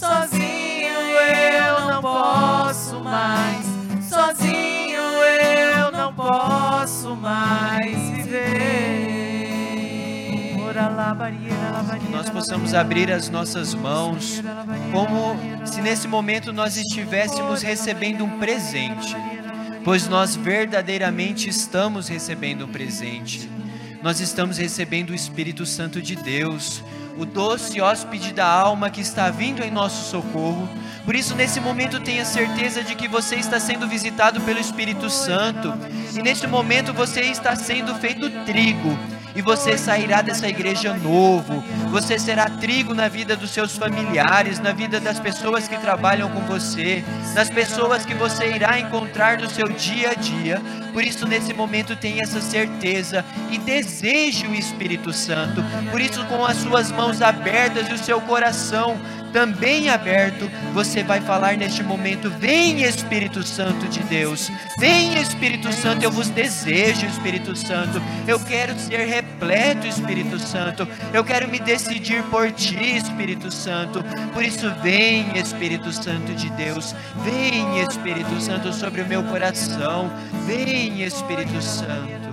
Sozinho 0.00 0.88
eu 0.88 1.90
não 1.90 2.00
posso 2.00 3.00
mais. 3.00 3.66
Sozinho 4.08 4.98
eu 4.98 5.92
não 5.92 6.14
posso 6.14 7.14
mais 7.14 7.98
viver. 8.08 9.10
Nós 12.10 12.30
possamos 12.30 12.72
abrir 12.72 13.12
as 13.12 13.28
nossas 13.28 13.74
mãos 13.74 14.42
como 14.90 15.36
se 15.66 15.82
nesse 15.82 16.08
momento 16.08 16.50
nós 16.50 16.78
estivéssemos 16.78 17.60
recebendo 17.60 18.24
um 18.24 18.38
presente, 18.38 19.14
pois 19.84 20.08
nós 20.08 20.34
verdadeiramente 20.34 21.50
estamos 21.50 22.08
recebendo 22.08 22.64
um 22.64 22.72
presente. 22.72 23.50
Nós 24.02 24.18
estamos 24.18 24.56
recebendo 24.56 25.10
o 25.10 25.14
Espírito 25.14 25.66
Santo 25.66 26.00
de 26.00 26.16
Deus, 26.16 26.82
o 27.18 27.24
doce 27.24 27.80
hóspede 27.80 28.32
da 28.32 28.46
alma 28.46 28.90
que 28.90 29.00
está 29.00 29.30
vindo 29.30 29.62
em 29.62 29.70
nosso 29.70 30.10
socorro. 30.10 30.68
Por 31.04 31.14
isso, 31.14 31.34
nesse 31.34 31.60
momento, 31.60 32.00
tenha 32.00 32.24
certeza 32.24 32.82
de 32.82 32.94
que 32.94 33.08
você 33.08 33.36
está 33.36 33.58
sendo 33.58 33.88
visitado 33.88 34.40
pelo 34.40 34.58
Espírito 34.58 35.08
Santo, 35.10 35.72
e 36.14 36.22
neste 36.22 36.46
momento 36.46 36.92
você 36.92 37.22
está 37.22 37.56
sendo 37.56 37.94
feito 37.96 38.30
trigo. 38.44 38.98
E 39.34 39.42
você 39.42 39.78
sairá 39.78 40.22
dessa 40.22 40.48
igreja 40.48 40.94
novo. 40.94 41.62
Você 41.90 42.18
será 42.18 42.48
trigo 42.48 42.94
na 42.94 43.08
vida 43.08 43.36
dos 43.36 43.50
seus 43.50 43.76
familiares, 43.76 44.58
na 44.58 44.72
vida 44.72 45.00
das 45.00 45.18
pessoas 45.18 45.68
que 45.68 45.78
trabalham 45.78 46.28
com 46.30 46.40
você, 46.40 47.04
nas 47.34 47.48
pessoas 47.48 48.04
que 48.04 48.14
você 48.14 48.52
irá 48.52 48.78
encontrar 48.78 49.38
no 49.38 49.48
seu 49.48 49.68
dia 49.68 50.10
a 50.10 50.14
dia. 50.14 50.60
Por 50.92 51.04
isso, 51.04 51.26
nesse 51.26 51.54
momento, 51.54 51.94
tenha 51.94 52.22
essa 52.22 52.40
certeza 52.40 53.24
e 53.50 53.58
deseje 53.58 54.46
o 54.46 54.54
Espírito 54.54 55.12
Santo. 55.12 55.62
Por 55.90 56.00
isso, 56.00 56.24
com 56.26 56.44
as 56.44 56.56
suas 56.56 56.90
mãos 56.90 57.22
abertas 57.22 57.88
e 57.88 57.94
o 57.94 57.98
seu 57.98 58.20
coração 58.20 58.98
também 59.32 59.88
aberto, 59.88 60.50
você 60.72 61.02
vai 61.02 61.20
falar 61.20 61.56
neste 61.56 61.82
momento: 61.82 62.30
Vem 62.30 62.82
Espírito 62.82 63.42
Santo 63.42 63.86
de 63.88 64.00
Deus, 64.04 64.50
vem 64.78 65.20
Espírito 65.20 65.72
Santo, 65.72 66.04
eu 66.04 66.10
vos 66.10 66.28
desejo, 66.28 67.06
Espírito 67.06 67.56
Santo, 67.56 68.00
eu 68.26 68.38
quero 68.40 68.78
ser 68.78 69.00
repleto, 69.00 69.86
Espírito 69.86 70.38
Santo, 70.38 70.86
eu 71.12 71.24
quero 71.24 71.48
me 71.48 71.58
decidir 71.58 72.22
por 72.24 72.50
ti, 72.52 72.96
Espírito 72.96 73.50
Santo. 73.50 74.04
Por 74.32 74.44
isso, 74.44 74.70
vem 74.82 75.38
Espírito 75.38 75.92
Santo 75.92 76.32
de 76.34 76.50
Deus, 76.50 76.94
vem 77.24 77.80
Espírito 77.80 78.40
Santo 78.40 78.72
sobre 78.72 79.02
o 79.02 79.06
meu 79.06 79.22
coração, 79.24 80.10
vem 80.46 81.02
Espírito 81.02 81.60
Santo. 81.62 82.29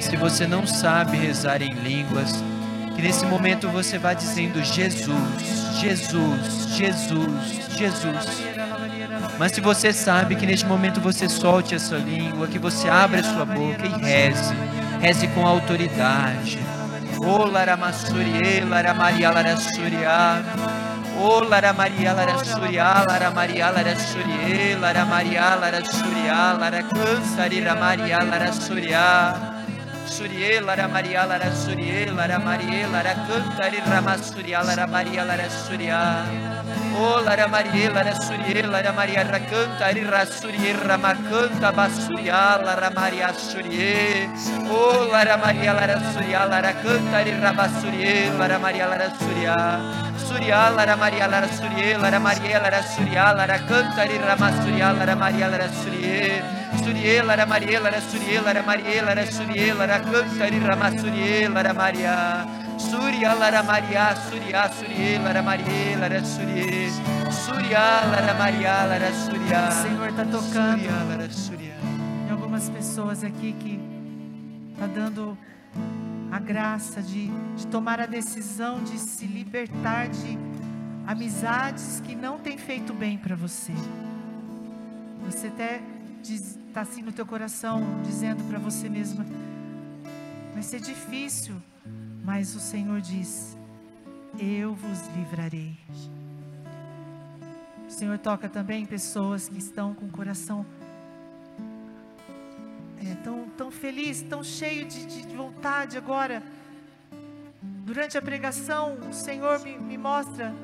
Súria. 0.00 0.02
Se 0.02 0.16
você 0.16 0.46
não 0.46 0.66
sabe 0.66 1.16
rezar 1.16 1.62
em 1.62 1.72
línguas, 1.72 2.42
que 2.94 3.02
nesse 3.02 3.24
momento 3.26 3.68
você 3.68 3.98
vá 3.98 4.14
dizendo 4.14 4.62
Jesus, 4.62 5.76
Jesus, 5.80 6.68
Jesus, 6.76 7.70
Jesus. 7.76 8.42
Mas 9.38 9.52
se 9.52 9.60
você 9.60 9.92
sabe 9.92 10.36
que 10.36 10.46
neste 10.46 10.66
momento 10.66 11.00
você 11.00 11.28
solte 11.28 11.74
a 11.74 11.78
sua 11.78 11.98
língua, 11.98 12.48
que 12.48 12.58
você 12.58 12.88
abra 12.88 13.20
a 13.20 13.24
sua 13.24 13.44
boca 13.44 13.86
e 13.86 14.02
reze, 14.02 14.54
reze 15.00 15.28
com 15.28 15.46
autoridade. 15.46 16.58
Ô 17.18 17.44
Lara 17.44 17.76
Massurie, 17.76 18.60
Lara 18.68 18.94
Maria, 18.94 19.30
Lara 19.30 19.56
Súria. 19.56 20.42
Ô 21.20 21.40
Lara 21.40 21.72
Maria, 21.72 22.12
Lara 22.12 22.44
Súria, 22.44 23.04
Lara 23.08 23.30
Maria, 23.32 23.70
Lara 23.70 23.96
Súria, 30.08 30.60
Lara 30.60 30.88
Maria, 30.88 31.26
Lara 31.26 31.52
Súria, 31.54 32.12
Lara 32.12 32.38
Cansarira 32.38 32.40
Maria, 32.40 32.44
Lara 32.44 32.48
Súria. 32.48 32.48
Surie, 32.48 32.48
Lara 32.48 32.48
Maria, 32.48 32.48
Lara 32.48 32.48
Surie, 32.48 32.48
Lara 32.48 32.52
Maria, 32.52 32.88
Lara 32.88 33.14
Cantari, 33.26 33.80
Rama 33.86 34.16
Suria, 34.18 34.62
Lara 34.62 34.86
Maria, 34.86 35.24
Lara 35.24 35.48
Suria. 35.48 36.58
Oh, 36.94 37.20
Lara 37.24 37.46
Maria, 37.48 37.90
Lara 37.92 38.14
Surie, 38.14 38.62
Lara 38.62 38.92
Maria, 38.92 39.24
Racantari, 39.24 40.04
Rasurie, 40.04 40.72
Rama 40.72 41.14
Canta, 41.14 41.72
Basuria, 41.72 42.58
Lara 42.64 42.90
Maria 42.90 43.32
Surie. 43.32 44.28
Oh, 44.68 45.08
Lara 45.10 45.36
Maria, 45.36 45.72
Lara 45.74 46.00
Suria, 46.12 46.44
Lara 46.46 46.72
Cantari, 46.72 47.40
Rama 47.40 47.68
Surie, 47.80 48.30
Lara 48.36 48.58
Maria, 48.58 48.88
Lara 48.88 49.12
Suria. 49.18 49.54
Suria, 50.16 50.70
Lara 50.70 50.96
Maria, 50.96 51.26
Lara 51.28 51.48
Surie, 51.48 51.96
Lara 51.96 52.18
Maria, 52.18 52.60
Lara 52.60 52.82
Suria, 52.82 53.32
Lara 53.32 53.58
Cantari, 53.58 54.18
Rama 54.18 54.50
Suria, 54.62 54.92
Lara 54.92 55.14
Maria, 55.14 55.48
Lara 55.48 55.68
Surie. 55.68 56.57
Surie, 56.88 57.20
Lara 57.22 57.44
Maria, 57.44 57.80
Lara 57.80 58.00
Surie, 58.00 58.40
Lara 58.40 58.62
Maria, 58.62 59.04
Lara 59.04 59.26
Surie, 59.26 59.74
Lara 59.74 60.00
Cantari, 60.00 60.58
Rama 60.58 60.90
Surie, 60.98 61.46
Lara 61.46 61.74
Maria. 61.74 62.46
Surya, 62.78 63.34
Lara 63.34 63.62
Maria, 63.62 64.16
Surya, 64.16 64.70
Surie, 64.70 65.18
Lara 65.18 65.42
Maria, 65.42 65.98
Lara 65.98 66.24
Surie. 66.24 66.90
Surya, 67.30 68.06
Lara 68.10 68.32
Maria, 68.32 68.86
Lara 68.86 69.12
Surya. 69.12 69.68
O 69.68 69.82
Senhor 69.82 70.08
está 70.08 70.24
tocando 70.24 70.78
Surya, 70.78 71.04
Lara 71.10 71.30
Surya. 71.30 71.74
em 72.26 72.30
algumas 72.30 72.70
pessoas 72.70 73.22
aqui 73.22 73.52
que 73.60 73.78
está 74.72 74.86
dando 74.86 75.36
a 76.32 76.38
graça 76.38 77.02
de, 77.02 77.26
de 77.54 77.66
tomar 77.66 78.00
a 78.00 78.06
decisão 78.06 78.82
de 78.82 78.98
se 78.98 79.26
libertar 79.26 80.08
de 80.08 80.38
amizades 81.06 82.00
que 82.00 82.14
não 82.14 82.38
têm 82.38 82.56
feito 82.56 82.94
bem 82.94 83.18
para 83.18 83.36
você. 83.36 83.74
Você 85.26 85.48
até 85.48 85.82
está 86.78 86.92
assim 86.92 87.02
no 87.02 87.10
teu 87.10 87.26
coração, 87.26 87.82
dizendo 88.04 88.44
para 88.44 88.56
você 88.56 88.88
mesma, 88.88 89.26
vai 90.52 90.62
ser 90.62 90.80
difícil, 90.80 91.56
mas 92.24 92.54
o 92.54 92.60
Senhor 92.60 93.00
diz, 93.00 93.56
eu 94.38 94.76
vos 94.76 95.08
livrarei. 95.16 95.76
O 97.88 97.90
Senhor 97.90 98.16
toca 98.18 98.48
também 98.48 98.86
pessoas 98.86 99.48
que 99.48 99.58
estão 99.58 99.92
com 99.92 100.06
o 100.06 100.10
coração 100.10 100.64
é, 103.04 103.14
tão, 103.24 103.48
tão 103.56 103.70
feliz, 103.72 104.22
tão 104.22 104.44
cheio 104.44 104.86
de- 104.86 105.06
de 105.06 105.34
vontade 105.34 105.98
agora. 105.98 106.40
Durante 107.84 108.16
a 108.16 108.22
pregação, 108.22 108.98
o 109.10 109.12
Senhor 109.12 109.58
me, 109.64 109.76
me 109.78 109.98
mostra 109.98 110.54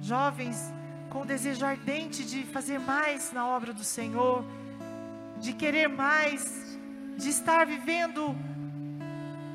jovens 0.00 0.72
com 1.12 1.26
desejo 1.26 1.66
ardente 1.66 2.24
de 2.24 2.42
fazer 2.44 2.80
mais 2.80 3.32
na 3.32 3.46
obra 3.46 3.74
do 3.74 3.84
Senhor, 3.84 4.42
de 5.38 5.52
querer 5.52 5.86
mais, 5.86 6.78
de 7.18 7.28
estar 7.28 7.66
vivendo 7.66 8.34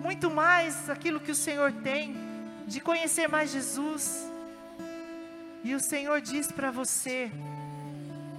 muito 0.04 0.30
mais 0.30 0.88
aquilo 0.88 1.20
que 1.20 1.32
o 1.32 1.36
Senhor 1.36 1.72
tem, 1.72 2.16
de 2.68 2.80
conhecer 2.80 3.28
mais 3.28 3.50
Jesus. 3.52 4.32
E 5.64 5.74
o 5.74 5.80
Senhor 5.80 6.22
diz 6.22 6.52
para 6.52 6.70
você: 6.70 7.32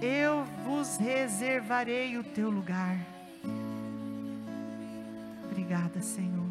eu 0.01 0.45
vos 0.63 0.95
reservarei 0.95 2.17
o 2.17 2.23
teu 2.23 2.49
lugar. 2.49 2.97
Obrigada, 5.43 6.01
Senhor. 6.01 6.49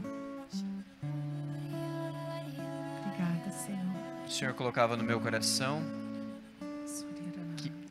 Obrigada, 3.00 3.50
Senhor. 3.52 4.26
O 4.26 4.30
Senhor 4.30 4.52
colocava 4.52 4.98
no 4.98 5.02
meu 5.02 5.18
coração 5.18 5.97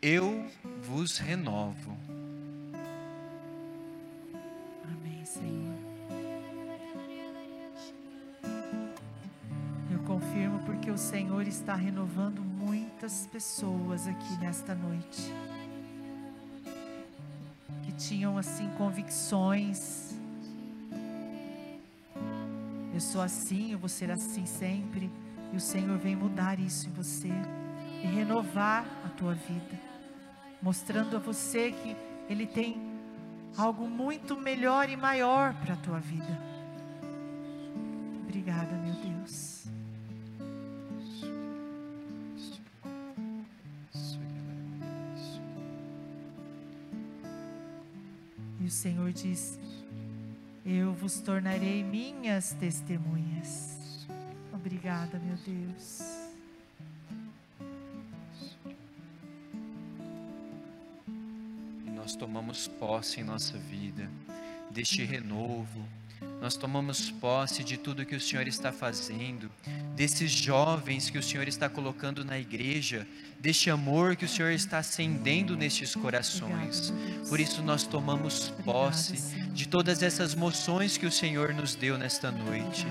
eu 0.07 0.45
vos 0.83 1.17
renovo. 1.17 1.97
Amém, 4.85 5.25
Senhor. 5.25 5.75
Eu 9.91 9.99
confirmo 10.05 10.59
porque 10.65 10.89
o 10.89 10.97
Senhor 10.97 11.45
está 11.45 11.75
renovando 11.75 12.39
muitas 12.41 13.27
pessoas 13.27 14.07
aqui 14.07 14.37
nesta 14.39 14.73
noite 14.73 15.33
que 17.83 17.91
tinham 17.91 18.37
assim 18.37 18.69
convicções. 18.77 20.15
Eu 22.93 23.01
sou 23.01 23.21
assim, 23.21 23.73
eu 23.73 23.77
vou 23.77 23.89
ser 23.89 24.09
assim 24.09 24.45
sempre. 24.45 25.11
E 25.51 25.57
o 25.57 25.59
Senhor 25.59 25.97
vem 25.97 26.15
mudar 26.15 26.59
isso 26.59 26.87
em 26.87 26.91
você 26.91 27.31
e 28.01 28.07
renovar 28.07 28.85
a 29.05 29.09
tua 29.09 29.33
vida 29.33 29.96
mostrando 30.61 31.15
a 31.15 31.19
você 31.19 31.71
que 31.71 31.95
Ele 32.29 32.45
tem 32.45 32.77
algo 33.57 33.89
muito 33.89 34.35
melhor 34.37 34.89
e 34.89 34.95
maior 34.95 35.53
para 35.55 35.73
a 35.73 35.77
tua 35.77 35.99
vida. 35.99 36.39
Obrigada, 38.23 38.71
meu 38.77 38.93
Deus. 38.93 39.65
E 48.59 48.65
o 48.65 48.71
Senhor 48.71 49.11
diz: 49.13 49.59
Eu 50.65 50.93
vos 50.93 51.19
tornarei 51.19 51.83
minhas 51.83 52.53
testemunhas. 52.53 54.07
Obrigada, 54.53 55.19
meu 55.19 55.37
Deus. 55.37 56.16
Tomamos 62.17 62.67
posse 62.67 63.21
em 63.21 63.23
nossa 63.23 63.57
vida 63.57 64.09
deste 64.71 65.03
renovo. 65.03 65.87
Nós 66.41 66.55
tomamos 66.55 67.11
posse 67.11 67.63
de 67.63 67.77
tudo 67.77 68.05
que 68.05 68.15
o 68.15 68.21
Senhor 68.21 68.47
está 68.47 68.71
fazendo, 68.71 69.51
desses 69.95 70.31
jovens 70.31 71.09
que 71.09 71.17
o 71.17 71.23
Senhor 71.23 71.47
está 71.47 71.69
colocando 71.69 72.25
na 72.25 72.39
igreja, 72.39 73.07
deste 73.39 73.69
amor 73.69 74.15
que 74.15 74.25
o 74.25 74.27
Senhor 74.27 74.51
está 74.51 74.79
acendendo 74.79 75.55
nestes 75.55 75.95
corações. 75.95 76.93
Por 77.29 77.39
isso 77.39 77.61
nós 77.61 77.83
tomamos 77.83 78.49
posse 78.63 79.37
de 79.51 79.67
todas 79.67 80.03
essas 80.03 80.35
moções 80.35 80.97
que 80.97 81.05
o 81.05 81.11
Senhor 81.11 81.53
nos 81.53 81.73
deu 81.73 81.97
nesta 81.97 82.31
noite. 82.31 82.85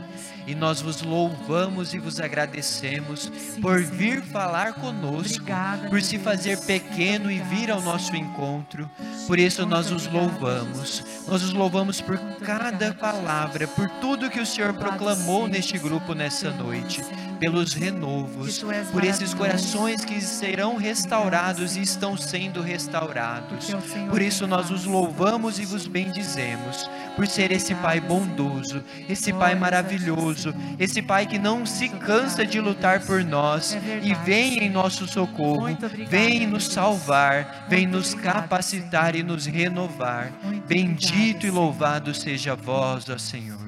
E 0.46 0.54
nós 0.54 0.80
vos 0.80 1.00
louvamos 1.02 1.94
e 1.94 1.98
vos 1.98 2.20
agradecemos 2.20 3.30
por 3.60 3.80
vir 3.82 4.22
falar 4.22 4.74
conosco, 4.74 5.46
por 5.88 6.02
se 6.02 6.18
fazer 6.18 6.58
pequeno 6.64 7.30
e 7.30 7.38
vir 7.38 7.70
ao 7.70 7.80
nosso 7.80 8.16
encontro. 8.16 8.90
Por 9.26 9.38
isso 9.38 9.66
nós 9.66 9.90
os 9.90 10.06
louvamos. 10.06 11.04
Nós 11.26 11.42
os 11.42 11.52
louvamos 11.52 12.00
por 12.00 12.18
cada 12.44 12.94
palavra, 12.94 13.66
por 13.66 13.88
tudo 14.00 14.30
que 14.30 14.40
o 14.40 14.46
Senhor 14.46 14.72
proclamou 14.74 15.48
neste 15.48 15.76
grupo 15.78 16.14
nessa 16.14 16.50
noite 16.50 17.02
pelos 17.38 17.74
renovos, 17.74 18.64
por 18.92 19.04
esses 19.04 19.34
corações 19.34 20.04
que 20.04 20.20
serão 20.20 20.76
restaurados 20.76 21.76
e 21.76 21.82
estão 21.82 22.16
sendo 22.16 22.60
restaurados. 22.60 23.74
Por 24.10 24.20
isso 24.20 24.46
nós 24.46 24.70
os 24.70 24.84
louvamos 24.84 25.58
e 25.58 25.64
vos 25.64 25.86
bendizemos, 25.86 26.88
por 27.14 27.26
ser 27.26 27.52
esse 27.52 27.74
Pai 27.74 28.00
bondoso, 28.00 28.82
esse 29.08 29.32
Pai 29.32 29.54
maravilhoso, 29.54 30.54
esse 30.78 31.02
Pai 31.02 31.26
que 31.26 31.38
não 31.38 31.66
se 31.66 31.88
cansa 31.88 32.44
de 32.44 32.60
lutar 32.60 33.00
por 33.00 33.24
nós 33.24 33.74
É 33.74 34.00
e 34.02 34.14
vem 34.14 34.58
em 34.64 34.70
nosso 34.70 35.06
socorro, 35.06 35.66
vem 36.08 36.46
nos 36.46 36.66
salvar, 36.68 37.66
vem 37.68 37.86
nos 37.86 38.14
capacitar 38.14 39.14
e 39.14 39.22
nos 39.22 39.46
renovar. 39.46 40.32
Bendito 40.66 41.46
e 41.46 41.50
louvado 41.50 42.14
seja 42.14 42.54
vós, 42.54 43.08
ó 43.08 43.18
Senhor. 43.18 43.65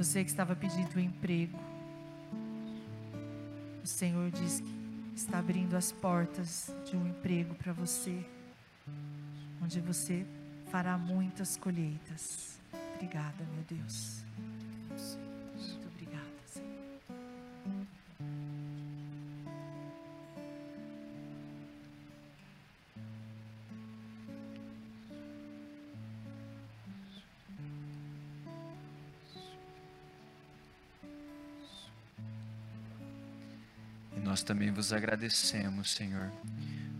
Você 0.00 0.24
que 0.24 0.30
estava 0.30 0.56
pedindo 0.56 0.96
um 0.96 0.98
emprego, 0.98 1.58
o 3.84 3.86
Senhor 3.86 4.30
diz 4.30 4.60
que 4.60 5.14
está 5.14 5.38
abrindo 5.38 5.76
as 5.76 5.92
portas 5.92 6.72
de 6.86 6.96
um 6.96 7.06
emprego 7.06 7.54
para 7.56 7.74
você, 7.74 8.24
onde 9.62 9.78
você 9.78 10.24
fará 10.70 10.96
muitas 10.96 11.58
colheitas. 11.58 12.58
Obrigada, 12.94 13.44
meu 13.54 13.78
Deus. 13.78 14.24
Também 34.50 34.72
vos 34.72 34.92
agradecemos, 34.92 35.92
Senhor. 35.92 36.28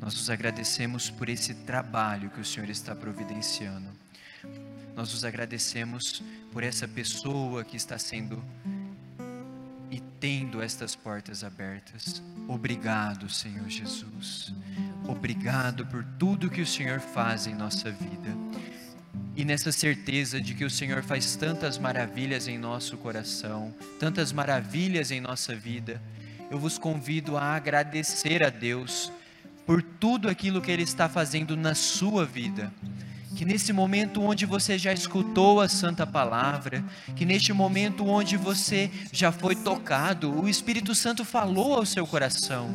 Nós 0.00 0.14
vos 0.14 0.30
agradecemos 0.30 1.10
por 1.10 1.28
esse 1.28 1.52
trabalho 1.52 2.30
que 2.30 2.40
o 2.40 2.44
Senhor 2.44 2.70
está 2.70 2.94
providenciando. 2.94 3.88
Nós 4.94 5.10
vos 5.10 5.24
agradecemos 5.24 6.22
por 6.52 6.62
essa 6.62 6.86
pessoa 6.86 7.64
que 7.64 7.76
está 7.76 7.98
sendo 7.98 8.40
e 9.90 9.98
tendo 10.20 10.62
estas 10.62 10.94
portas 10.94 11.42
abertas. 11.42 12.22
Obrigado, 12.46 13.28
Senhor 13.28 13.68
Jesus. 13.68 14.54
Obrigado 15.08 15.84
por 15.86 16.04
tudo 16.20 16.48
que 16.48 16.62
o 16.62 16.66
Senhor 16.66 17.00
faz 17.00 17.48
em 17.48 17.54
nossa 17.56 17.90
vida. 17.90 18.30
E 19.34 19.44
nessa 19.44 19.72
certeza 19.72 20.40
de 20.40 20.54
que 20.54 20.64
o 20.64 20.70
Senhor 20.70 21.02
faz 21.02 21.34
tantas 21.34 21.78
maravilhas 21.78 22.46
em 22.46 22.56
nosso 22.56 22.96
coração, 22.96 23.74
tantas 23.98 24.32
maravilhas 24.32 25.10
em 25.10 25.20
nossa 25.20 25.52
vida, 25.52 26.00
eu 26.50 26.58
vos 26.58 26.76
convido 26.76 27.36
a 27.36 27.54
agradecer 27.54 28.44
a 28.44 28.50
Deus 28.50 29.12
por 29.64 29.80
tudo 29.82 30.28
aquilo 30.28 30.60
que 30.60 30.70
Ele 30.70 30.82
está 30.82 31.08
fazendo 31.08 31.56
na 31.56 31.76
sua 31.76 32.26
vida. 32.26 32.72
Que 33.36 33.44
nesse 33.44 33.72
momento 33.72 34.20
onde 34.20 34.44
você 34.44 34.76
já 34.76 34.92
escutou 34.92 35.60
a 35.60 35.68
Santa 35.68 36.04
Palavra, 36.04 36.84
que 37.14 37.24
neste 37.24 37.52
momento 37.52 38.04
onde 38.04 38.36
você 38.36 38.90
já 39.12 39.30
foi 39.30 39.54
tocado, 39.54 40.32
o 40.40 40.48
Espírito 40.48 40.92
Santo 40.94 41.24
falou 41.24 41.74
ao 41.74 41.86
seu 41.86 42.04
coração. 42.04 42.74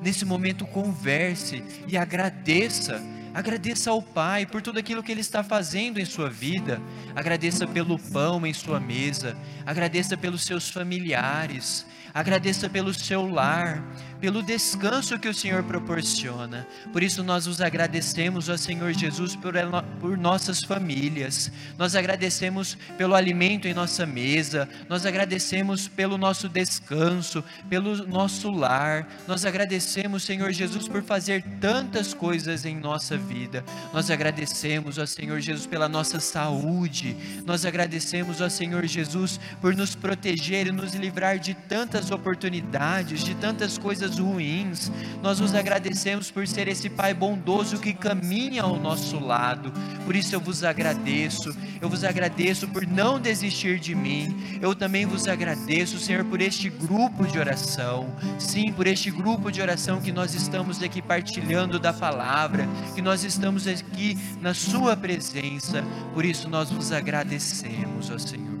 Nesse 0.00 0.24
momento, 0.24 0.64
converse 0.64 1.64
e 1.88 1.96
agradeça. 1.96 3.02
Agradeça 3.34 3.90
ao 3.90 4.00
Pai 4.00 4.46
por 4.46 4.62
tudo 4.62 4.78
aquilo 4.78 5.02
que 5.02 5.10
Ele 5.10 5.20
está 5.20 5.42
fazendo 5.42 5.98
em 5.98 6.04
sua 6.04 6.30
vida. 6.30 6.80
Agradeça 7.16 7.66
pelo 7.66 7.98
pão 7.98 8.46
em 8.46 8.54
sua 8.54 8.78
mesa. 8.78 9.36
Agradeça 9.66 10.16
pelos 10.16 10.44
seus 10.44 10.70
familiares. 10.70 11.84
Agradeça 12.14 12.68
pelo 12.68 12.92
seu 12.94 13.26
lar, 13.26 13.82
pelo 14.20 14.42
descanso 14.42 15.18
que 15.18 15.28
o 15.28 15.34
Senhor 15.34 15.62
proporciona. 15.62 16.66
Por 16.92 17.02
isso 17.02 17.22
nós 17.22 17.46
os 17.46 17.60
agradecemos 17.60 18.48
ao 18.48 18.58
Senhor 18.58 18.92
Jesus 18.92 19.36
por, 19.36 19.54
por 20.00 20.16
nossas 20.16 20.62
famílias. 20.62 21.50
Nós 21.76 21.94
agradecemos 21.94 22.76
pelo 22.96 23.14
alimento 23.14 23.68
em 23.68 23.74
nossa 23.74 24.04
mesa. 24.04 24.68
Nós 24.88 25.06
agradecemos 25.06 25.88
pelo 25.88 26.18
nosso 26.18 26.48
descanso, 26.48 27.44
pelo 27.68 28.06
nosso 28.06 28.50
lar. 28.50 29.08
Nós 29.26 29.44
agradecemos, 29.44 30.24
Senhor 30.24 30.52
Jesus, 30.52 30.88
por 30.88 31.02
fazer 31.02 31.42
tantas 31.60 32.12
coisas 32.12 32.64
em 32.64 32.76
nossa 32.76 33.16
vida. 33.16 33.64
Nós 33.92 34.10
agradecemos 34.10 34.98
ao 34.98 35.06
Senhor 35.06 35.40
Jesus 35.40 35.66
pela 35.66 35.88
nossa 35.88 36.20
saúde. 36.20 37.16
Nós 37.44 37.64
agradecemos 37.64 38.42
ao 38.42 38.50
Senhor 38.50 38.84
Jesus 38.86 39.38
por 39.60 39.74
nos 39.74 39.94
proteger 39.94 40.66
e 40.66 40.72
nos 40.72 40.94
livrar 40.94 41.38
de 41.38 41.54
tantas 41.54 41.97
oportunidades, 42.10 43.24
de 43.24 43.34
tantas 43.34 43.76
coisas 43.76 44.18
ruins. 44.18 44.90
Nós 45.22 45.40
os 45.40 45.54
agradecemos 45.54 46.30
por 46.30 46.46
ser 46.46 46.68
esse 46.68 46.88
Pai 46.88 47.12
bondoso 47.12 47.78
que 47.78 47.92
caminha 47.92 48.62
ao 48.62 48.78
nosso 48.78 49.18
lado. 49.18 49.72
Por 50.04 50.14
isso 50.14 50.34
eu 50.34 50.40
vos 50.40 50.64
agradeço. 50.64 51.54
Eu 51.80 51.88
vos 51.88 52.04
agradeço 52.04 52.66
por 52.68 52.86
não 52.86 53.20
desistir 53.20 53.78
de 53.78 53.94
mim. 53.94 54.58
Eu 54.60 54.74
também 54.74 55.06
vos 55.06 55.28
agradeço, 55.28 55.98
Senhor, 55.98 56.24
por 56.24 56.40
este 56.40 56.68
grupo 56.70 57.26
de 57.26 57.38
oração. 57.38 58.08
Sim, 58.38 58.72
por 58.72 58.86
este 58.86 59.10
grupo 59.10 59.50
de 59.50 59.60
oração 59.60 60.00
que 60.00 60.12
nós 60.12 60.34
estamos 60.34 60.82
aqui 60.82 61.02
partilhando 61.02 61.78
da 61.78 61.92
palavra, 61.92 62.66
que 62.94 63.02
nós 63.02 63.24
estamos 63.24 63.66
aqui 63.66 64.18
na 64.40 64.54
Sua 64.54 64.96
presença. 64.96 65.84
Por 66.14 66.24
isso 66.24 66.48
nós 66.48 66.70
vos 66.70 66.92
agradecemos, 66.92 68.10
ó 68.10 68.18
Senhor. 68.18 68.57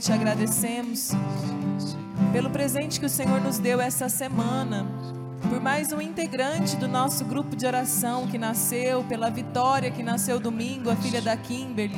E 0.00 0.02
te 0.02 0.12
agradecemos 0.12 1.10
pelo 2.32 2.48
presente 2.48 2.98
que 2.98 3.04
o 3.04 3.08
Senhor 3.08 3.38
nos 3.38 3.58
deu 3.58 3.78
essa 3.78 4.08
semana, 4.08 4.86
por 5.50 5.60
mais 5.60 5.92
um 5.92 6.00
integrante 6.00 6.74
do 6.76 6.88
nosso 6.88 7.22
grupo 7.22 7.54
de 7.54 7.66
oração 7.66 8.26
que 8.26 8.38
nasceu, 8.38 9.04
pela 9.04 9.28
Vitória 9.28 9.90
que 9.90 10.02
nasceu 10.02 10.40
domingo, 10.40 10.88
a 10.88 10.96
filha 10.96 11.20
da 11.20 11.36
Kimberly. 11.36 11.94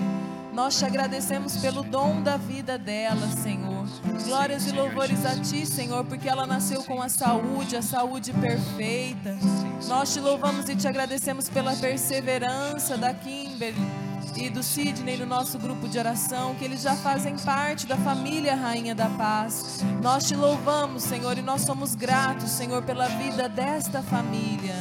Nós 0.53 0.77
te 0.77 0.85
agradecemos 0.85 1.59
pelo 1.59 1.85
dom 1.85 2.23
da 2.23 2.37
vida 2.37 2.77
dela, 2.77 3.29
Senhor. 3.41 3.87
Glórias 4.25 4.67
e 4.67 4.73
louvores 4.73 5.25
a 5.25 5.37
ti, 5.37 5.65
Senhor, 5.65 6.05
porque 6.05 6.29
ela 6.29 6.45
nasceu 6.45 6.83
com 6.83 7.01
a 7.01 7.09
saúde, 7.09 7.77
a 7.77 7.83
saúde 7.83 8.33
perfeita. 8.33 9.39
Nós 9.87 10.13
te 10.13 10.19
louvamos 10.19 10.69
e 10.69 10.75
te 10.75 10.89
agradecemos 10.89 11.49
pela 11.49 11.77
perseverança 11.77 12.99
da 12.99 13.15
Kimberly 13.15 14.02
e 14.37 14.49
do 14.49 14.63
Sidney 14.63 15.17
no 15.17 15.27
nosso 15.27 15.59
grupo 15.59 15.89
de 15.89 15.99
oração, 15.99 16.55
que 16.55 16.65
eles 16.65 16.83
já 16.83 16.95
fazem 16.95 17.37
parte 17.37 17.87
da 17.87 17.97
família 17.97 18.55
Rainha 18.55 18.95
da 18.95 19.09
Paz. 19.11 19.81
Nós 20.03 20.27
te 20.27 20.35
louvamos, 20.35 21.03
Senhor, 21.03 21.37
e 21.37 21.43
nós 21.43 21.63
somos 21.63 21.95
gratos, 21.95 22.51
Senhor, 22.51 22.83
pela 22.83 23.09
vida 23.09 23.49
desta 23.49 24.03
família. 24.03 24.75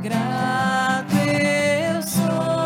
Grato 0.00 1.14
eu 1.16 2.02
sou, 2.02 2.59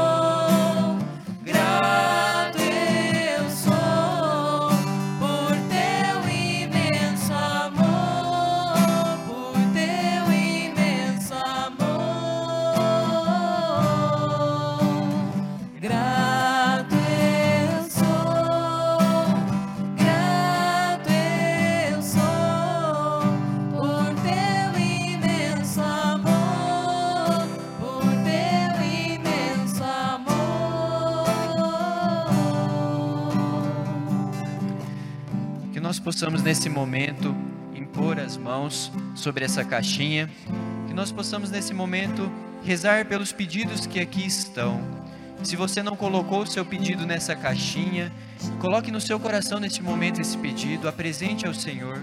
possamos 36.15 36.45
nesse 36.45 36.69
momento 36.69 37.35
impor 37.75 38.21
as 38.21 38.37
mãos 38.37 38.93
sobre 39.17 39.45
essa 39.45 39.65
caixinha, 39.65 40.31
que 40.87 40.95
nós 40.95 41.11
possamos 41.11 41.51
nesse 41.51 41.75
momento 41.75 42.31
rezar 42.65 43.05
pelos 43.07 43.33
pedidos 43.33 43.85
que 43.85 43.99
aqui 43.99 44.25
estão. 44.25 44.81
Se 45.43 45.57
você 45.57 45.83
não 45.83 45.97
colocou 45.97 46.43
o 46.43 46.47
seu 46.47 46.65
pedido 46.65 47.05
nessa 47.05 47.35
caixinha, 47.35 48.13
coloque 48.61 48.93
no 48.93 49.01
seu 49.01 49.19
coração 49.19 49.59
neste 49.59 49.83
momento 49.83 50.21
esse 50.21 50.39
pedido, 50.39 50.87
apresente 50.87 51.49
ao 51.49 51.53
Senhor. 51.53 52.01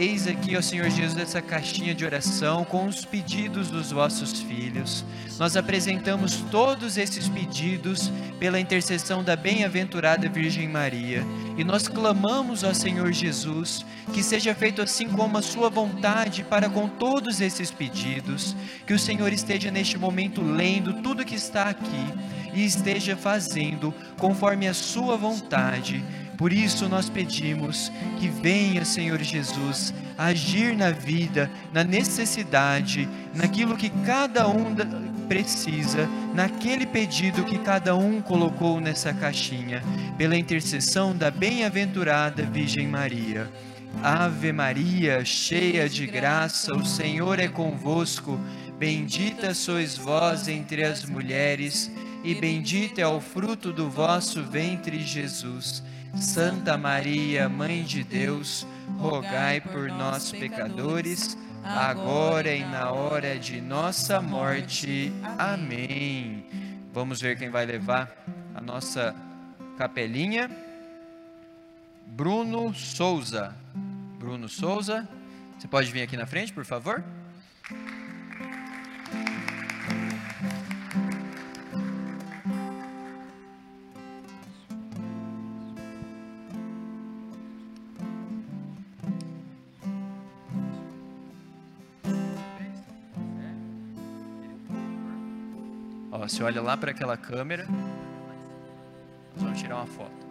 Eis 0.00 0.26
aqui, 0.26 0.56
ó 0.56 0.62
Senhor 0.62 0.88
Jesus, 0.88 1.18
essa 1.18 1.42
caixinha 1.42 1.94
de 1.94 2.06
oração 2.06 2.64
com 2.64 2.86
os 2.86 3.04
pedidos 3.04 3.68
dos 3.68 3.92
vossos 3.92 4.40
filhos. 4.40 5.04
Nós 5.38 5.58
apresentamos 5.58 6.36
todos 6.50 6.96
esses 6.96 7.28
pedidos 7.28 8.10
pela 8.38 8.58
intercessão 8.58 9.22
da 9.22 9.36
bem-aventurada 9.36 10.26
Virgem 10.26 10.66
Maria. 10.66 11.22
E 11.54 11.62
nós 11.62 11.86
clamamos 11.86 12.64
ao 12.64 12.74
Senhor 12.74 13.12
Jesus 13.12 13.84
que 14.10 14.22
seja 14.22 14.54
feito 14.54 14.80
assim 14.80 15.06
como 15.06 15.36
a 15.36 15.42
sua 15.42 15.68
vontade 15.68 16.44
para 16.44 16.70
com 16.70 16.88
todos 16.88 17.42
esses 17.42 17.70
pedidos. 17.70 18.56
Que 18.86 18.94
o 18.94 18.98
Senhor 18.98 19.30
esteja 19.34 19.70
neste 19.70 19.98
momento 19.98 20.40
lendo 20.40 21.02
tudo 21.02 21.26
que 21.26 21.34
está 21.34 21.64
aqui 21.64 22.06
e 22.54 22.64
esteja 22.64 23.18
fazendo 23.18 23.94
conforme 24.16 24.66
a 24.66 24.72
sua 24.72 25.18
vontade. 25.18 26.02
Por 26.40 26.54
isso 26.54 26.88
nós 26.88 27.10
pedimos 27.10 27.92
que 28.18 28.26
venha, 28.26 28.82
Senhor 28.82 29.20
Jesus, 29.22 29.92
agir 30.16 30.74
na 30.74 30.90
vida, 30.90 31.50
na 31.70 31.84
necessidade, 31.84 33.06
naquilo 33.34 33.76
que 33.76 33.90
cada 34.06 34.48
um 34.48 34.74
precisa, 35.28 36.08
naquele 36.34 36.86
pedido 36.86 37.44
que 37.44 37.58
cada 37.58 37.94
um 37.94 38.22
colocou 38.22 38.80
nessa 38.80 39.12
caixinha, 39.12 39.82
pela 40.16 40.34
intercessão 40.34 41.14
da 41.14 41.30
bem-aventurada 41.30 42.42
Virgem 42.44 42.88
Maria. 42.88 43.46
Ave 44.02 44.50
Maria, 44.50 45.22
cheia 45.26 45.90
de 45.90 46.06
graça, 46.06 46.74
o 46.74 46.86
Senhor 46.86 47.38
é 47.38 47.48
convosco. 47.48 48.40
Bendita 48.78 49.52
sois 49.52 49.94
vós 49.94 50.48
entre 50.48 50.84
as 50.84 51.04
mulheres, 51.04 51.92
e 52.24 52.34
bendito 52.34 52.98
é 52.98 53.06
o 53.06 53.20
fruto 53.20 53.74
do 53.74 53.90
vosso 53.90 54.42
ventre, 54.42 55.00
Jesus. 55.00 55.82
Santa 56.16 56.76
Maria, 56.76 57.48
Mãe 57.48 57.82
de 57.82 58.04
Deus, 58.04 58.66
rogai 58.98 59.60
por 59.60 59.88
nós, 59.88 60.30
pecadores, 60.30 61.36
agora 61.62 62.54
e 62.54 62.64
na 62.64 62.90
hora 62.90 63.38
de 63.38 63.60
nossa 63.60 64.20
morte. 64.20 65.12
Amém. 65.38 66.44
Vamos 66.92 67.20
ver 67.20 67.38
quem 67.38 67.50
vai 67.50 67.64
levar 67.64 68.10
a 68.54 68.60
nossa 68.60 69.14
capelinha. 69.78 70.50
Bruno 72.06 72.74
Souza. 72.74 73.54
Bruno 74.18 74.48
Souza, 74.48 75.08
você 75.58 75.66
pode 75.66 75.90
vir 75.90 76.02
aqui 76.02 76.16
na 76.16 76.26
frente, 76.26 76.52
por 76.52 76.64
favor? 76.64 77.02
Ó, 96.20 96.28
você 96.28 96.42
olha 96.42 96.60
lá 96.60 96.76
para 96.76 96.90
aquela 96.90 97.16
câmera. 97.16 97.64
Nós 99.32 99.42
vamos 99.42 99.58
tirar 99.58 99.76
uma 99.76 99.86
foto. 99.86 100.26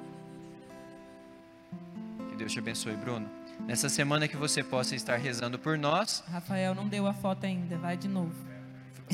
Que 2.29 2.35
Deus 2.35 2.51
te 2.51 2.59
abençoe, 2.59 2.95
Bruno. 2.95 3.27
Nessa 3.61 3.89
semana 3.89 4.27
que 4.27 4.37
você 4.37 4.63
possa 4.63 4.95
estar 4.95 5.15
rezando 5.17 5.57
por 5.57 5.79
nós. 5.79 6.23
Rafael 6.31 6.75
não 6.75 6.87
deu 6.87 7.07
a 7.07 7.13
foto 7.13 7.45
ainda, 7.45 7.75
vai 7.77 7.97
de 7.97 8.07
novo. 8.07 8.35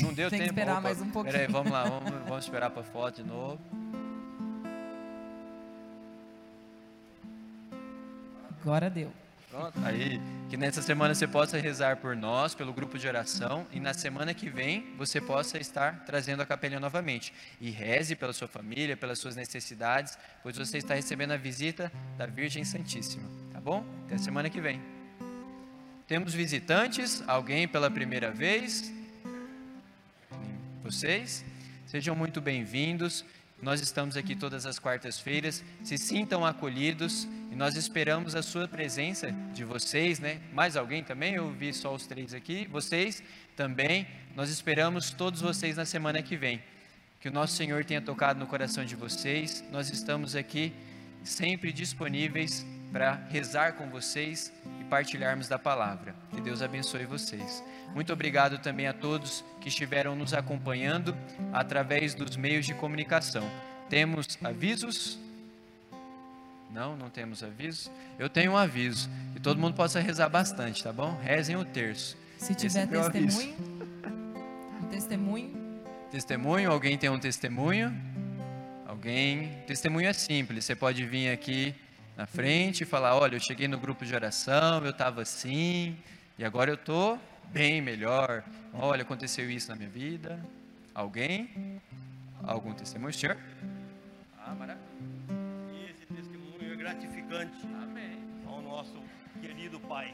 Não 0.02 0.14
deu 0.14 0.28
Tem 0.30 0.40
que 0.40 0.48
tempo. 0.48 0.60
esperar 0.60 0.82
mais 0.82 1.02
um 1.02 1.10
pouquinho. 1.10 1.34
Peraí, 1.34 1.48
vamos 1.52 1.72
lá, 1.72 1.84
vamos, 1.88 2.12
vamos 2.28 2.44
esperar 2.44 2.70
para 2.70 2.82
a 2.82 2.86
foto 2.86 3.24
de 3.24 3.24
novo. 3.24 3.58
Agora 8.62 8.90
deu. 8.90 9.12
Pronto. 9.56 9.80
Aí, 9.86 10.20
que 10.50 10.58
nessa 10.58 10.82
semana 10.82 11.16
você 11.16 11.26
possa 11.26 11.58
rezar 11.58 11.96
por 11.96 12.14
nós, 12.14 12.54
pelo 12.54 12.74
grupo 12.74 13.00
de 13.00 13.08
oração, 13.08 13.66
e 13.72 13.80
na 13.80 13.94
semana 13.94 14.34
que 14.34 14.50
vem 14.50 14.94
você 14.98 15.22
possa 15.22 15.58
estar 15.58 16.04
trazendo 16.06 16.42
a 16.42 16.46
capelinha 16.46 16.78
novamente. 16.78 17.34
E 17.62 17.70
reze 17.70 18.18
pela 18.18 18.34
sua 18.34 18.50
família, 18.50 18.98
pelas 18.98 19.18
suas 19.18 19.34
necessidades, 19.34 20.18
pois 20.44 20.58
você 20.58 20.78
está 20.78 20.94
recebendo 20.94 21.32
a 21.32 21.38
visita 21.38 21.90
da 22.18 22.26
Virgem 22.26 22.66
Santíssima, 22.66 23.24
tá 23.54 23.62
bom? 23.62 23.86
Até 24.06 24.18
semana 24.18 24.50
que 24.50 24.60
vem. 24.60 24.82
Temos 26.06 26.34
visitantes, 26.34 27.24
alguém 27.26 27.66
pela 27.66 27.90
primeira 27.90 28.32
vez? 28.32 28.92
Vocês? 30.84 31.46
Sejam 31.86 32.14
muito 32.14 32.42
bem-vindos. 32.42 33.24
Nós 33.62 33.80
estamos 33.80 34.18
aqui 34.18 34.36
todas 34.36 34.66
as 34.66 34.78
quartas-feiras. 34.78 35.64
Se 35.84 35.98
sintam 35.98 36.46
acolhidos 36.46 37.28
e 37.52 37.56
nós 37.56 37.76
esperamos 37.76 38.36
a 38.36 38.44
sua 38.44 38.68
presença 38.68 39.32
de 39.54 39.64
vocês, 39.64 40.20
né? 40.20 40.42
Mais 40.54 40.76
alguém 40.76 41.04
também? 41.04 41.36
Eu 41.36 41.50
vi 41.52 41.74
só 41.74 41.94
os 41.94 42.06
três 42.06 42.34
aqui. 42.34 42.68
Vocês 42.68 43.24
também. 43.56 44.06
Nós 44.36 44.50
esperamos 44.50 45.12
todos 45.12 45.42
vocês 45.42 45.78
na 45.78 45.86
semana 45.86 46.22
que 46.22 46.36
vem. 46.36 46.62
Que 47.22 47.30
o 47.30 47.32
nosso 47.32 47.56
Senhor 47.56 47.84
tenha 47.86 48.02
tocado 48.02 48.40
no 48.40 48.46
coração 48.46 48.84
de 48.84 48.96
vocês. 48.96 49.64
Nós 49.72 49.90
estamos 49.90 50.36
aqui 50.36 50.74
sempre 51.24 51.72
disponíveis 51.72 52.66
para 52.96 53.20
rezar 53.30 53.74
com 53.74 53.90
vocês 53.90 54.54
e 54.80 54.86
partilharmos 54.86 55.50
da 55.50 55.60
palavra. 55.60 56.16
Que 56.34 56.40
Deus 56.40 56.62
abençoe 56.62 57.04
vocês. 57.04 57.62
Muito 57.94 58.14
obrigado 58.14 58.58
também 58.60 58.88
a 58.88 58.94
todos 58.94 59.44
que 59.60 59.68
estiveram 59.68 60.16
nos 60.16 60.34
acompanhando 60.34 61.14
através 61.52 62.16
dos 62.16 62.38
meios 62.38 62.66
de 62.66 62.74
comunicação. 62.74 63.44
Temos 63.90 64.38
avisos? 64.42 65.20
Não, 66.72 66.96
não 66.96 67.10
temos 67.10 67.44
avisos. 67.44 67.92
Eu 68.18 68.30
tenho 68.30 68.54
um 68.54 68.58
aviso. 68.58 69.10
Que 69.34 69.42
todo 69.42 69.60
mundo 69.60 69.76
possa 69.76 70.00
rezar 70.00 70.30
bastante, 70.30 70.82
tá 70.82 70.94
bom? 70.94 71.20
Rezem 71.22 71.58
o 71.58 71.66
terço. 71.66 72.16
Se 72.38 72.56
tiver 72.56 72.84
é 72.84 72.88
testemunho, 72.88 73.56
um 74.82 74.88
testemunho, 74.88 75.82
Testemunho? 76.12 76.72
Alguém 76.72 76.98
tem 76.98 77.10
um 77.10 77.20
testemunho? 77.20 77.94
Alguém? 78.88 79.52
Testemunho 79.68 80.08
é 80.08 80.14
simples. 80.14 80.64
Você 80.64 80.76
pode 80.78 81.06
vir 81.06 81.30
aqui 81.30 81.76
na 82.16 82.26
frente 82.26 82.82
e 82.82 82.86
falar: 82.86 83.16
Olha, 83.16 83.36
eu 83.36 83.40
cheguei 83.40 83.68
no 83.68 83.78
grupo 83.78 84.06
de 84.06 84.14
oração, 84.14 84.84
eu 84.84 84.92
estava 84.92 85.22
assim, 85.22 85.98
e 86.38 86.46
agora 86.46 86.72
eu 86.72 86.76
estou 86.76 87.20
bem 87.52 87.82
melhor. 87.82 88.44
Olha, 88.74 89.04
aconteceu 89.04 89.50
isso 89.50 89.70
na 89.70 89.76
minha 89.76 89.90
vida. 89.90 90.40
Alguém? 90.94 91.82
Algum 92.44 92.74
testemunho, 92.74 93.14
senhor? 93.14 93.38
Ah, 94.46 94.54
maravilha. 94.54 94.86
E 95.74 95.92
esse 95.92 96.06
testemunho 96.06 96.72
eu 96.72 96.78
gratificante 96.78 97.58
ao 98.48 98.62
nosso 98.62 99.02
querido 99.42 99.80
Pai. 99.80 100.14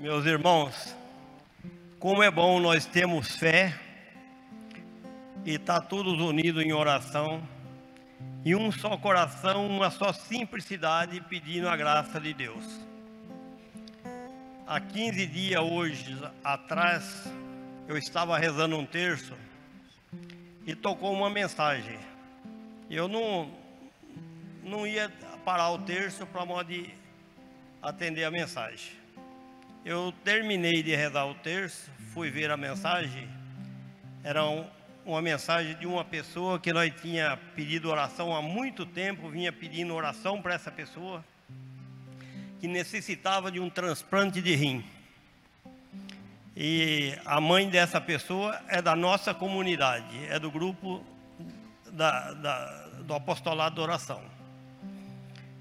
Meus 0.00 0.24
irmãos, 0.24 0.96
como 1.98 2.22
é 2.22 2.30
bom 2.30 2.58
nós 2.58 2.86
termos 2.86 3.36
fé 3.36 3.78
e 5.44 5.56
estar 5.56 5.80
tá 5.80 5.86
todos 5.86 6.18
unidos 6.18 6.64
em 6.64 6.72
oração, 6.72 7.46
e 8.44 8.54
um 8.54 8.72
só 8.72 8.96
coração, 8.96 9.66
uma 9.66 9.90
só 9.90 10.12
simplicidade, 10.12 11.20
pedindo 11.28 11.68
a 11.68 11.76
graça 11.76 12.18
de 12.20 12.32
Deus. 12.32 12.64
Há 14.66 14.80
15 14.80 15.26
dias 15.26 15.60
hoje 15.60 16.16
atrás, 16.42 17.24
eu 17.88 17.98
estava 17.98 18.38
rezando 18.38 18.76
um 18.78 18.86
terço 18.86 19.34
e 20.66 20.74
tocou 20.74 21.12
uma 21.12 21.28
mensagem. 21.28 21.98
Eu 22.88 23.08
não, 23.08 23.50
não 24.62 24.86
ia 24.86 25.10
parar 25.44 25.70
o 25.70 25.78
terço 25.78 26.26
para 26.26 26.44
modo 26.44 26.68
de 26.68 26.94
atender 27.82 28.24
a 28.24 28.30
mensagem. 28.30 28.92
Eu 29.84 30.12
terminei 30.24 30.82
de 30.82 30.94
rezar 30.94 31.26
o 31.26 31.34
terço, 31.34 31.90
fui 32.12 32.30
ver 32.30 32.50
a 32.50 32.56
mensagem. 32.56 33.28
Era 34.22 34.44
um, 34.44 34.66
uma 35.04 35.22
mensagem 35.22 35.74
de 35.76 35.86
uma 35.86 36.04
pessoa 36.04 36.58
que 36.58 36.72
nós 36.72 36.92
tinha 37.00 37.38
pedido 37.54 37.88
oração 37.88 38.34
há 38.34 38.42
muito 38.42 38.84
tempo, 38.84 39.28
vinha 39.28 39.52
pedindo 39.52 39.94
oração 39.94 40.40
para 40.40 40.54
essa 40.54 40.70
pessoa 40.70 41.24
que 42.60 42.68
necessitava 42.68 43.50
de 43.50 43.58
um 43.58 43.70
transplante 43.70 44.42
de 44.42 44.54
rim. 44.54 44.84
E 46.54 47.14
a 47.24 47.40
mãe 47.40 47.68
dessa 47.68 48.00
pessoa 48.00 48.60
é 48.68 48.82
da 48.82 48.94
nossa 48.94 49.32
comunidade, 49.32 50.26
é 50.28 50.38
do 50.38 50.50
grupo 50.50 51.02
da, 51.90 52.32
da, 52.34 52.86
do 52.98 53.14
apostolado 53.14 53.76
da 53.76 53.82
oração. 53.82 54.22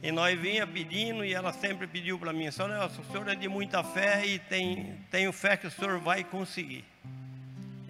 E 0.02 0.12
nós 0.12 0.40
vinha 0.40 0.66
pedindo 0.66 1.26
e 1.26 1.34
ela 1.34 1.52
sempre 1.52 1.86
pediu 1.86 2.18
para 2.18 2.32
mim, 2.32 2.50
senhor 2.52 2.70
o 2.72 3.12
senhor 3.12 3.28
é 3.28 3.36
de 3.36 3.50
muita 3.50 3.84
fé 3.84 4.26
e 4.26 4.40
tem, 4.40 4.98
tenho 5.12 5.32
fé 5.34 5.58
que 5.58 5.68
o 5.68 5.72
senhor 5.72 6.00
vai 6.00 6.24
conseguir. 6.24 6.86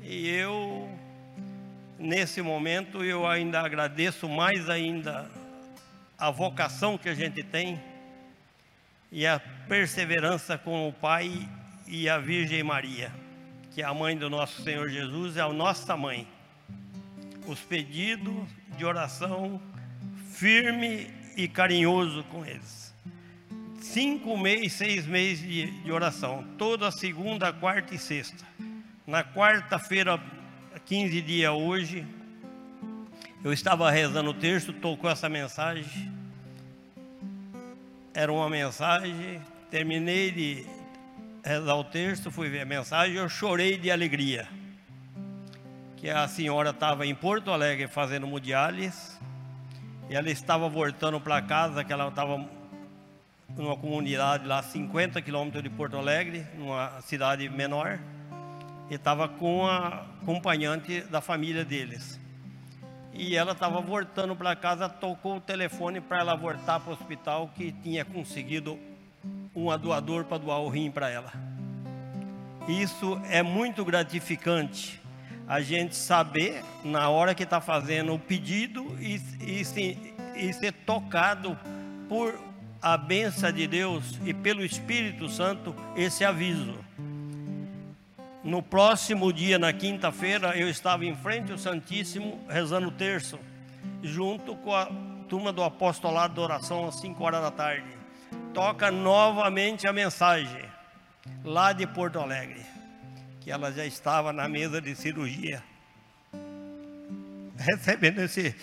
E 0.01 0.27
eu, 0.27 0.88
nesse 1.99 2.41
momento, 2.41 3.03
eu 3.03 3.27
ainda 3.27 3.59
agradeço 3.59 4.27
mais 4.29 4.69
ainda 4.69 5.29
a 6.17 6.31
vocação 6.31 6.97
que 6.97 7.09
a 7.09 7.13
gente 7.13 7.43
tem 7.43 7.79
e 9.11 9.27
a 9.27 9.39
perseverança 9.67 10.57
com 10.57 10.87
o 10.87 10.93
Pai 10.93 11.31
e 11.87 12.07
a 12.07 12.17
Virgem 12.17 12.63
Maria, 12.63 13.11
que 13.71 13.81
é 13.81 13.85
a 13.85 13.93
mãe 13.93 14.17
do 14.17 14.29
nosso 14.29 14.61
Senhor 14.63 14.89
Jesus, 14.89 15.37
é 15.37 15.41
a 15.41 15.49
nossa 15.49 15.97
mãe. 15.97 16.27
Os 17.45 17.59
pedidos 17.59 18.47
de 18.77 18.85
oração 18.85 19.61
firme 20.31 21.09
e 21.35 21.47
carinhoso 21.47 22.23
com 22.25 22.45
eles. 22.45 22.93
Cinco 23.81 24.37
meses, 24.37 24.73
seis 24.73 25.05
meses 25.05 25.39
de, 25.39 25.71
de 25.81 25.91
oração, 25.91 26.45
toda 26.57 26.91
segunda, 26.91 27.51
quarta 27.51 27.95
e 27.95 27.97
sexta. 27.97 28.45
Na 29.07 29.23
quarta-feira, 29.23 30.21
15 30.89 31.21
dias 31.21 31.53
hoje, 31.53 32.03
eu 33.43 33.53
estava 33.53 33.91
rezando 33.91 34.31
o 34.31 34.33
texto, 34.33 34.73
tocou 34.73 35.07
essa 35.07 35.29
mensagem. 35.29 36.11
Era 38.11 38.33
uma 38.33 38.49
mensagem, 38.49 39.39
terminei 39.69 40.31
de 40.31 40.65
rezar 41.43 41.75
o 41.75 41.83
texto, 41.83 42.31
fui 42.31 42.49
ver 42.49 42.61
a 42.61 42.65
mensagem, 42.65 43.17
eu 43.17 43.29
chorei 43.29 43.77
de 43.77 43.91
alegria. 43.91 44.47
Que 45.95 46.09
a 46.09 46.27
senhora 46.27 46.71
estava 46.71 47.05
em 47.05 47.13
Porto 47.13 47.51
Alegre 47.51 47.87
fazendo 47.87 48.25
hemodiálise 48.25 49.19
e 50.09 50.15
ela 50.15 50.31
estava 50.31 50.67
voltando 50.67 51.21
para 51.21 51.39
casa, 51.39 51.83
que 51.83 51.93
ela 51.93 52.07
estava 52.07 52.49
numa 53.55 53.77
comunidade 53.77 54.47
lá, 54.47 54.63
50 54.63 55.21
quilômetros 55.21 55.61
de 55.61 55.69
Porto 55.69 55.97
Alegre, 55.97 56.47
numa 56.57 56.99
cidade 57.01 57.47
menor, 57.47 57.99
e 58.89 58.95
estava 58.95 59.27
com 59.27 59.65
a 59.65 60.05
acompanhante 60.21 61.01
da 61.01 61.21
família 61.21 61.63
deles. 61.63 62.19
E 63.13 63.35
ela 63.35 63.51
estava 63.51 63.81
voltando 63.81 64.35
para 64.35 64.55
casa, 64.55 64.87
tocou 64.87 65.37
o 65.37 65.41
telefone 65.41 65.99
para 65.99 66.19
ela 66.19 66.35
voltar 66.35 66.79
para 66.79 66.91
o 66.91 66.93
hospital, 66.93 67.51
que 67.55 67.71
tinha 67.71 68.05
conseguido 68.05 68.79
um 69.55 69.75
doador 69.77 70.25
para 70.25 70.37
doar 70.37 70.61
o 70.61 70.69
rim 70.69 70.89
para 70.89 71.09
ela. 71.09 71.31
Isso 72.67 73.19
é 73.29 73.41
muito 73.41 73.83
gratificante, 73.83 75.01
a 75.47 75.59
gente 75.59 75.95
saber 75.95 76.63
na 76.83 77.09
hora 77.09 77.33
que 77.33 77.43
está 77.43 77.59
fazendo 77.59 78.13
o 78.13 78.19
pedido 78.19 78.95
e, 78.99 79.19
e, 79.41 79.61
e 80.35 80.53
ser 80.53 80.71
tocado 80.85 81.57
por 82.07 82.39
a 82.81 82.95
benção 82.95 83.51
de 83.51 83.67
Deus 83.67 84.19
e 84.23 84.33
pelo 84.33 84.63
Espírito 84.63 85.27
Santo 85.27 85.75
esse 85.95 86.23
aviso. 86.23 86.75
No 88.43 88.63
próximo 88.63 89.33
dia, 89.33 89.59
na 89.59 89.73
quinta-feira, 89.73 90.57
eu 90.57 90.69
estava 90.69 91.05
em 91.05 91.15
frente 91.15 91.51
ao 91.51 91.57
Santíssimo 91.57 92.39
rezando 92.47 92.87
o 92.87 92.91
terço, 92.91 93.37
junto 94.01 94.55
com 94.55 94.73
a 94.73 94.89
turma 95.27 95.51
do 95.51 95.63
apostolado 95.63 96.35
da 96.35 96.41
oração 96.41 96.87
às 96.87 96.99
5 97.01 97.23
horas 97.23 97.41
da 97.41 97.51
tarde. 97.51 97.87
Toca 98.53 98.89
novamente 98.89 99.87
a 99.87 99.93
mensagem 99.93 100.63
lá 101.43 101.73
de 101.73 101.85
Porto 101.85 102.19
Alegre 102.19 102.69
que 103.49 103.51
ela 103.51 103.71
já 103.71 103.83
estava 103.83 104.31
na 104.31 104.47
mesa 104.47 104.79
de 104.79 104.93
cirurgia, 104.95 105.63
recebendo 107.57 108.21
esse, 108.21 108.55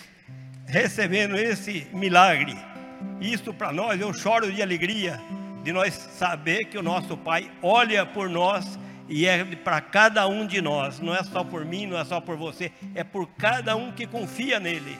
recebendo 0.65 1.35
esse 1.35 1.87
milagre. 1.91 2.57
Isso 3.19 3.53
para 3.53 3.73
nós, 3.73 3.99
eu 3.99 4.13
choro 4.13 4.49
de 4.49 4.61
alegria 4.61 5.19
de 5.61 5.73
nós 5.73 5.93
saber 5.93 6.65
que 6.65 6.77
o 6.77 6.81
nosso 6.83 7.17
Pai 7.17 7.51
olha 7.61 8.05
por 8.05 8.29
nós 8.29 8.79
e 9.07 9.25
é 9.25 9.43
para 9.43 9.79
cada 9.81 10.27
um 10.27 10.45
de 10.45 10.61
nós, 10.61 10.99
não 10.99 11.15
é 11.15 11.23
só 11.23 11.43
por 11.43 11.63
mim, 11.63 11.85
não 11.85 11.97
é 11.97 12.05
só 12.05 12.19
por 12.19 12.35
você, 12.35 12.71
é 12.93 13.03
por 13.03 13.27
cada 13.37 13.75
um 13.75 13.91
que 13.91 14.05
confia 14.05 14.59
nele. 14.59 14.97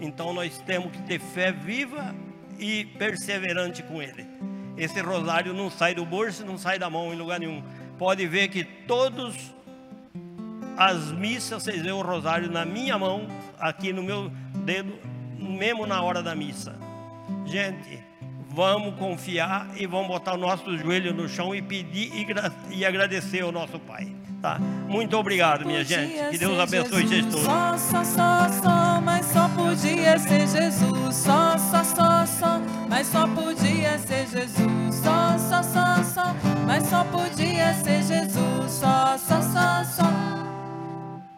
Então 0.00 0.32
nós 0.32 0.58
temos 0.66 0.92
que 0.92 1.02
ter 1.02 1.20
fé 1.20 1.52
viva 1.52 2.14
e 2.58 2.84
perseverante 2.84 3.82
com 3.82 4.00
ele. 4.00 4.26
Esse 4.76 5.00
rosário 5.00 5.52
não 5.52 5.70
sai 5.70 5.94
do 5.94 6.06
bolso, 6.06 6.44
não 6.44 6.56
sai 6.56 6.78
da 6.78 6.88
mão 6.88 7.12
em 7.12 7.16
lugar 7.16 7.38
nenhum 7.38 7.62
pode 8.00 8.26
ver 8.26 8.48
que 8.48 8.64
todos 8.64 9.54
as 10.74 11.12
missas, 11.12 11.62
vocês 11.62 11.82
veem 11.82 11.92
o 11.92 12.00
rosário 12.00 12.50
na 12.50 12.64
minha 12.64 12.98
mão, 12.98 13.28
aqui 13.58 13.92
no 13.92 14.02
meu 14.02 14.32
dedo, 14.64 14.98
mesmo 15.38 15.86
na 15.86 16.00
hora 16.00 16.22
da 16.22 16.34
missa. 16.34 16.74
Gente, 17.44 18.02
vamos 18.52 18.94
confiar 18.96 19.68
e 19.76 19.86
vamos 19.86 20.08
botar 20.08 20.34
o 20.34 20.36
nosso 20.36 20.76
joelho 20.76 21.14
no 21.14 21.28
chão 21.28 21.54
e 21.54 21.62
pedir 21.62 22.10
e, 22.12 22.78
e 22.78 22.84
agradecer 22.84 23.40
ao 23.40 23.52
nosso 23.52 23.78
Pai. 23.78 24.12
Tá? 24.42 24.58
Muito 24.58 25.16
obrigado, 25.18 25.66
minha 25.66 25.84
gente. 25.84 26.30
Que 26.30 26.38
Deus 26.38 26.58
abençoe 26.58 27.06
vocês 27.06 27.26
todos. 27.26 27.42
Só, 27.42 27.76
só, 27.76 28.04
só, 28.04 28.48
só, 28.62 29.00
mas 29.00 29.26
só 29.26 29.48
podia 29.50 30.18
ser 30.18 30.46
Jesus. 30.48 31.14
Só, 31.14 31.58
só, 31.58 31.84
só, 31.84 32.26
só, 32.26 32.60
mas 32.88 33.06
só 33.06 33.26
podia 33.28 33.98
ser 33.98 34.26
Jesus. 34.26 34.94
Só, 34.94 35.38
só, 35.38 35.62
só, 35.62 36.02
só, 36.02 36.36
mas 36.66 36.86
só 36.86 37.04
podia 37.04 37.74
ser 37.74 38.02
Jesus. 38.02 38.72
Só, 38.72 39.18
só, 39.18 39.42
só, 39.42 39.84
só. 39.84 40.10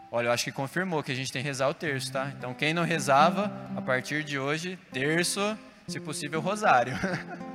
Olha, 0.09 0.27
eu 0.27 0.31
acho 0.31 0.45
que 0.45 0.51
confirmou 0.51 1.03
que 1.03 1.11
a 1.11 1.15
gente 1.15 1.31
tem 1.31 1.41
que 1.41 1.47
rezar 1.47 1.67
o 1.67 1.73
terço, 1.73 2.11
tá? 2.11 2.31
Então, 2.37 2.53
quem 2.53 2.73
não 2.73 2.83
rezava, 2.83 3.51
a 3.75 3.81
partir 3.81 4.23
de 4.23 4.39
hoje, 4.39 4.79
terço, 4.93 5.57
se 5.87 5.99
possível, 5.99 6.39
rosário. 6.39 6.93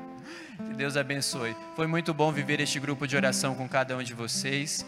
que 0.57 0.75
Deus 0.75 0.97
abençoe. 0.97 1.57
Foi 1.75 1.87
muito 1.87 2.13
bom 2.13 2.31
viver 2.31 2.61
este 2.61 2.79
grupo 2.79 3.07
de 3.07 3.17
oração 3.17 3.55
com 3.55 3.69
cada 3.69 3.97
um 3.97 4.03
de 4.03 4.15
vocês. 4.15 4.85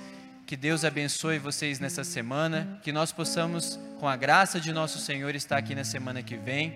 Que 0.47 0.57
Deus 0.57 0.85
abençoe 0.85 1.39
vocês 1.39 1.79
nessa 1.79 2.03
semana, 2.03 2.81
que 2.83 2.93
nós 2.93 3.13
possamos, 3.13 3.79
com 3.99 4.09
a 4.09 4.17
graça 4.17 4.61
de 4.61 4.73
nosso 4.73 4.99
Senhor, 4.99 5.35
estar 5.35 5.57
aqui 5.57 5.75
na 5.75 5.85
semana 5.85 6.23
que 6.23 6.37
vem. 6.37 6.75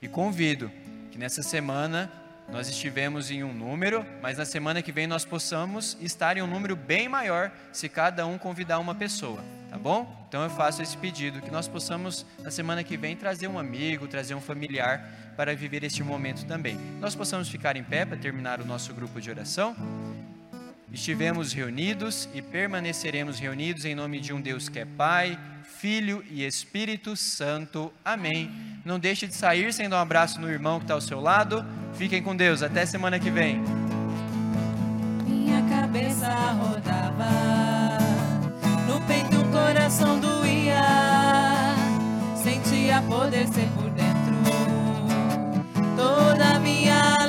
E 0.00 0.08
convido 0.08 0.70
que 1.10 1.18
nessa 1.18 1.42
semana 1.42 2.10
nós 2.48 2.68
estivemos 2.68 3.30
em 3.30 3.42
um 3.42 3.52
número, 3.52 4.04
mas 4.20 4.38
na 4.38 4.44
semana 4.44 4.82
que 4.82 4.92
vem 4.92 5.06
nós 5.06 5.24
possamos 5.24 5.96
estar 6.00 6.36
em 6.36 6.42
um 6.42 6.46
número 6.46 6.76
bem 6.76 7.08
maior 7.08 7.50
se 7.72 7.88
cada 7.88 8.26
um 8.26 8.36
convidar 8.36 8.78
uma 8.78 8.94
pessoa, 8.94 9.42
tá 9.70 9.78
bom? 9.78 10.26
Então 10.28 10.42
eu 10.42 10.50
faço 10.50 10.82
esse 10.82 10.96
pedido, 10.96 11.40
que 11.40 11.50
nós 11.50 11.68
possamos 11.68 12.26
na 12.42 12.50
semana 12.50 12.84
que 12.84 12.96
vem 12.96 13.16
trazer 13.16 13.48
um 13.48 13.58
amigo, 13.58 14.06
trazer 14.06 14.34
um 14.34 14.40
familiar 14.40 15.08
para 15.36 15.54
viver 15.54 15.84
este 15.84 16.02
momento 16.02 16.44
também. 16.44 16.78
Nós 17.00 17.14
possamos 17.14 17.48
ficar 17.48 17.76
em 17.76 17.84
pé 17.84 18.04
para 18.04 18.16
terminar 18.16 18.60
o 18.60 18.64
nosso 18.64 18.92
grupo 18.92 19.20
de 19.20 19.30
oração 19.30 19.76
estivemos 20.92 21.52
reunidos 21.52 22.28
e 22.34 22.42
permaneceremos 22.42 23.38
reunidos 23.38 23.84
em 23.84 23.94
nome 23.94 24.20
de 24.20 24.32
um 24.32 24.40
Deus 24.40 24.68
que 24.68 24.78
é 24.78 24.84
Pai, 24.84 25.38
Filho 25.64 26.22
e 26.30 26.44
Espírito 26.44 27.16
Santo. 27.16 27.92
Amém. 28.04 28.50
Não 28.84 28.98
deixe 28.98 29.26
de 29.26 29.34
sair 29.34 29.72
sem 29.72 29.88
dar 29.88 29.96
um 29.96 30.00
abraço 30.00 30.40
no 30.40 30.50
irmão 30.50 30.78
que 30.78 30.84
está 30.84 30.94
ao 30.94 31.00
seu 31.00 31.18
lado. 31.18 31.64
Fiquem 31.94 32.22
com 32.22 32.34
Deus. 32.34 32.62
Até 32.62 32.84
semana 32.86 33.18
que 33.18 33.30
vem. 33.30 33.62
Minha 35.26 35.62
cabeça 35.68 36.28
rodava, 36.52 37.30
no 38.86 39.00
peito 39.02 39.40
o 39.40 39.44
coração 39.50 40.18
doía, 40.18 40.82
sentia 42.36 43.02
poder 43.02 43.46
ser 43.48 43.68
por 43.74 43.90
dentro 43.90 44.12
toda 45.96 46.56
a 46.56 46.58
minha 46.58 47.21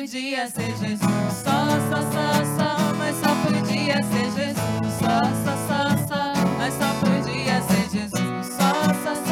podia 0.00 0.48
ser 0.48 0.74
Jesus. 0.78 1.00
Só, 1.44 1.68
só, 1.90 2.00
só, 2.10 2.32
só, 2.56 2.94
mas 2.96 3.16
só 3.16 3.34
podia 3.44 3.96
ser 4.02 4.30
Jesus. 4.32 4.94
Só, 4.98 5.20
só, 5.44 5.54
só, 5.68 5.80
só, 6.08 6.32
mas 6.56 6.72
só 6.72 6.88
podia 7.00 7.60
ser 7.60 7.90
Jesus. 7.90 8.46
Só, 8.46 8.72
só, 9.04 9.14
só. 9.14 9.29